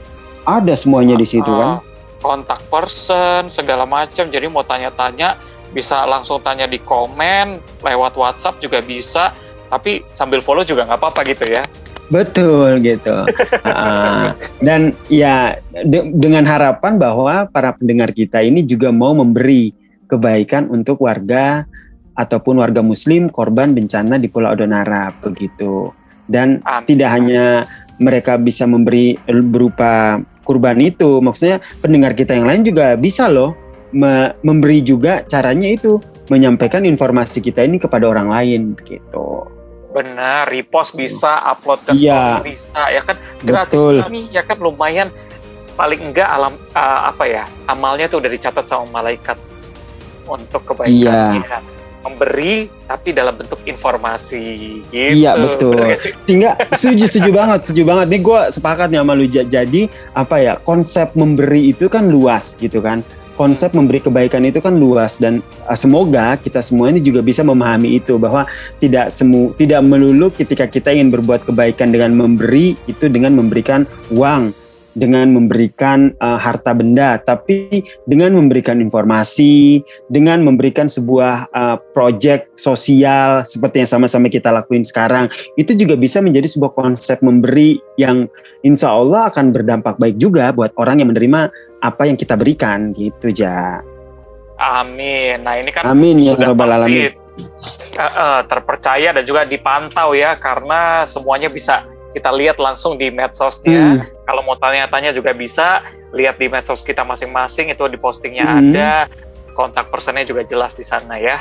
ada 0.46 0.75
semuanya 0.79 1.18
di 1.18 1.27
situ 1.27 1.46
kan 1.46 1.79
ah, 1.79 1.81
kontak 2.22 2.62
person 2.70 3.51
segala 3.51 3.85
macam 3.85 4.31
jadi 4.31 4.46
mau 4.46 4.62
tanya-tanya 4.62 5.38
bisa 5.72 6.04
langsung 6.04 6.38
tanya 6.44 6.68
di 6.68 6.78
komen 6.78 7.58
lewat 7.80 8.14
WhatsApp 8.14 8.61
juga 8.61 8.85
bisa 8.85 9.32
tapi 9.72 10.04
sambil 10.12 10.44
follow 10.44 10.62
juga 10.62 10.85
nggak 10.85 11.00
apa-apa 11.00 11.20
gitu 11.24 11.48
ya. 11.48 11.64
Betul 12.12 12.85
gitu. 12.85 13.24
Uh, 13.64 14.37
dan 14.66 14.92
ya 15.08 15.56
de 15.72 16.12
dengan 16.12 16.44
harapan 16.44 17.00
bahwa 17.00 17.48
para 17.48 17.72
pendengar 17.72 18.12
kita 18.12 18.44
ini 18.44 18.61
juga 18.68 18.92
mau 18.92 19.16
memberi 19.16 19.72
kebaikan 20.12 20.68
untuk 20.68 21.00
warga 21.08 21.64
ataupun 22.12 22.61
warga 22.61 22.85
muslim 22.85 23.32
korban 23.32 23.72
bencana 23.72 24.20
di 24.20 24.28
Pulau 24.28 24.52
Adonara 24.52 25.08
begitu. 25.24 25.88
Dan 26.28 26.61
Amin. 26.68 26.85
tidak 26.85 27.08
hanya 27.16 27.64
mereka 27.96 28.37
bisa 28.37 28.68
memberi 28.68 29.16
berupa 29.24 30.20
kurban 30.42 30.76
itu 30.82 31.22
maksudnya 31.22 31.62
pendengar 31.80 32.12
kita 32.18 32.35
yang 32.35 32.50
lain 32.50 32.66
juga 32.66 32.98
bisa 32.98 33.30
loh 33.30 33.54
me 33.92 34.33
memberi 34.40 34.81
juga 34.81 35.24
caranya 35.24 35.68
itu 35.72 36.00
menyampaikan 36.28 36.85
informasi 36.88 37.44
kita 37.44 37.64
ini 37.64 37.76
kepada 37.76 38.09
orang 38.09 38.33
lain 38.33 38.72
gitu 38.85 39.46
benar 39.92 40.48
repost 40.48 40.96
bisa 40.96 41.44
upload 41.44 41.85
ke 41.85 41.92
ya. 42.00 42.40
story 42.40 42.57
bisa 42.57 42.83
ya 42.88 43.02
kan 43.05 43.16
gratis 43.44 43.76
Betul. 43.76 43.94
kami 44.00 44.20
ya 44.33 44.42
kan 44.42 44.57
lumayan 44.57 45.09
paling 45.76 46.00
enggak 46.00 46.28
alam 46.28 46.57
uh, 46.72 47.12
apa 47.12 47.24
ya 47.28 47.44
amalnya 47.68 48.09
tuh 48.09 48.24
udah 48.24 48.31
dicatat 48.33 48.64
sama 48.64 48.88
malaikat 49.05 49.37
untuk 50.24 50.64
kebaikan 50.64 51.44
ya 51.44 51.61
memberi 52.02 52.66
tapi 52.90 53.14
dalam 53.14 53.38
bentuk 53.38 53.62
informasi 53.64 54.44
gitu. 54.90 55.22
Iya 55.22 55.38
betul. 55.38 55.78
Sehingga 56.26 56.59
setuju 56.78 57.05
setuju 57.09 57.31
banget 57.31 57.61
setuju 57.64 57.83
banget. 57.87 58.07
Nih 58.11 58.20
gue 58.20 58.40
sepakat 58.50 58.87
nih 58.90 59.00
sama 59.00 59.12
lu. 59.14 59.26
Jadi 59.31 59.83
apa 60.12 60.37
ya 60.42 60.59
konsep 60.61 61.14
memberi 61.14 61.72
itu 61.72 61.87
kan 61.87 62.11
luas 62.11 62.59
gitu 62.59 62.83
kan. 62.83 63.07
Konsep 63.34 63.72
memberi 63.72 64.00
kebaikan 64.00 64.44
itu 64.44 64.60
kan 64.60 64.76
luas 64.76 65.16
dan 65.16 65.40
uh, 65.66 65.76
semoga 65.76 66.36
kita 66.38 66.60
semua 66.60 66.92
ini 66.92 67.00
juga 67.00 67.24
bisa 67.24 67.42
memahami 67.42 67.98
itu 68.00 68.16
bahwa 68.20 68.46
tidak 68.78 69.08
semu 69.12 69.52
tidak 69.56 69.80
melulu 69.84 70.28
ketika 70.32 70.68
kita 70.68 70.92
ingin 70.92 71.12
berbuat 71.12 71.48
kebaikan 71.48 71.90
dengan 71.90 72.12
memberi 72.14 72.76
itu 72.86 73.08
dengan 73.08 73.36
memberikan 73.36 73.88
uang 74.12 74.52
dengan 74.92 75.33
memberikan 75.33 76.12
uh, 76.20 76.37
harta 76.37 76.76
benda, 76.76 77.16
tapi 77.20 77.85
dengan 78.05 78.37
memberikan 78.37 78.81
informasi, 78.81 79.81
dengan 80.12 80.44
memberikan 80.44 80.88
sebuah 80.88 81.48
uh, 81.52 81.76
proyek 81.96 82.52
sosial 82.57 83.44
seperti 83.44 83.85
yang 83.85 83.90
sama-sama 83.90 84.28
kita 84.28 84.52
lakuin 84.52 84.85
sekarang, 84.85 85.33
itu 85.57 85.72
juga 85.72 85.96
bisa 85.96 86.20
menjadi 86.20 86.48
sebuah 86.48 86.72
konsep 86.76 87.20
memberi 87.24 87.81
yang 87.96 88.28
insya 88.62 88.92
Allah 88.92 89.28
akan 89.33 89.50
berdampak 89.52 89.96
baik 89.96 90.16
juga 90.20 90.52
buat 90.52 90.72
orang 90.76 91.00
yang 91.00 91.11
menerima 91.11 91.50
apa 91.83 92.02
yang 92.07 92.16
kita 92.16 92.38
berikan 92.38 92.94
gitu 92.94 93.33
ja. 93.35 93.83
Amin. 94.62 95.42
Nah 95.42 95.59
ini 95.59 95.70
kan 95.74 95.83
Amin 95.90 96.22
ya 96.22 96.38
sudah 96.38 96.55
pasti 96.55 96.70
alamin. 96.70 97.12
uh, 97.98 98.02
uh, 98.07 98.40
terpercaya 98.46 99.11
dan 99.11 99.24
juga 99.26 99.42
dipantau 99.42 100.14
ya 100.14 100.38
karena 100.38 101.02
semuanya 101.02 101.50
bisa 101.50 101.83
kita 102.12 102.31
lihat 102.33 102.61
langsung 102.61 103.01
di 103.01 103.09
medsosnya. 103.09 104.01
Hmm. 104.01 104.07
Kalau 104.29 104.42
mau 104.44 104.57
tanya-tanya 104.57 105.12
juga 105.16 105.33
bisa 105.33 105.85
lihat 106.12 106.37
di 106.37 106.46
medsos 106.53 106.85
kita 106.85 107.03
masing-masing 107.03 107.72
itu 107.72 107.85
di 107.88 107.96
postingnya 107.96 108.44
Hmm. 108.44 108.70
ada, 108.70 109.09
kontak 109.57 109.88
personnya 109.88 110.29
juga 110.29 110.44
jelas 110.44 110.77
di 110.77 110.85
sana 110.85 111.16
ya. 111.16 111.40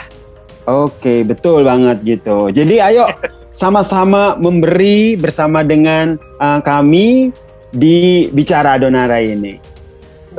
Oke, 0.67 1.27
betul 1.27 1.67
banget 1.67 2.01
gitu. 2.05 2.51
Jadi 2.53 2.79
ayo 2.79 3.11
sama-sama 3.51 4.39
memberi 4.39 5.19
bersama 5.19 5.65
dengan 5.65 6.15
uh, 6.39 6.63
kami 6.63 7.35
di 7.71 8.27
bicara 8.31 8.79
Donara 8.79 9.19
ini. 9.19 9.71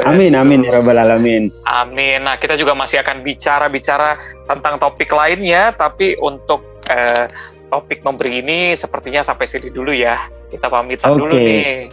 Amin 0.09 0.33
amin 0.33 0.64
ya 0.64 0.81
rabbal 0.81 0.97
alamin. 0.97 1.53
Amin. 1.68 2.25
Nah, 2.25 2.40
kita 2.40 2.57
juga 2.57 2.73
masih 2.73 3.05
akan 3.05 3.21
bicara-bicara 3.21 4.16
tentang 4.49 4.81
topik 4.81 5.12
lainnya, 5.12 5.68
tapi 5.77 6.16
untuk 6.16 6.64
eh, 6.88 7.29
topik 7.72 8.04
memberi 8.04 8.44
ini 8.44 8.76
sepertinya 8.76 9.24
sampai 9.24 9.48
sini 9.48 9.72
dulu 9.72 9.96
ya. 9.96 10.20
Kita 10.52 10.68
pamitan 10.68 11.16
dulu 11.16 11.32
Oke. 11.32 11.40
nih. 11.40 11.88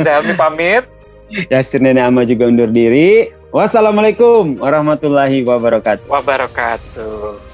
Saya 0.00 0.24
Helmi 0.24 0.32
pamit. 0.32 0.88
Yasir 1.52 1.84
Nenek 1.84 2.08
Ama 2.08 2.24
juga 2.24 2.48
undur 2.48 2.72
diri. 2.72 3.28
Wassalamualaikum 3.52 4.56
warahmatullahi 4.64 5.44
wabarakatuh. 5.44 6.08
Wabarakatuh. 6.08 7.51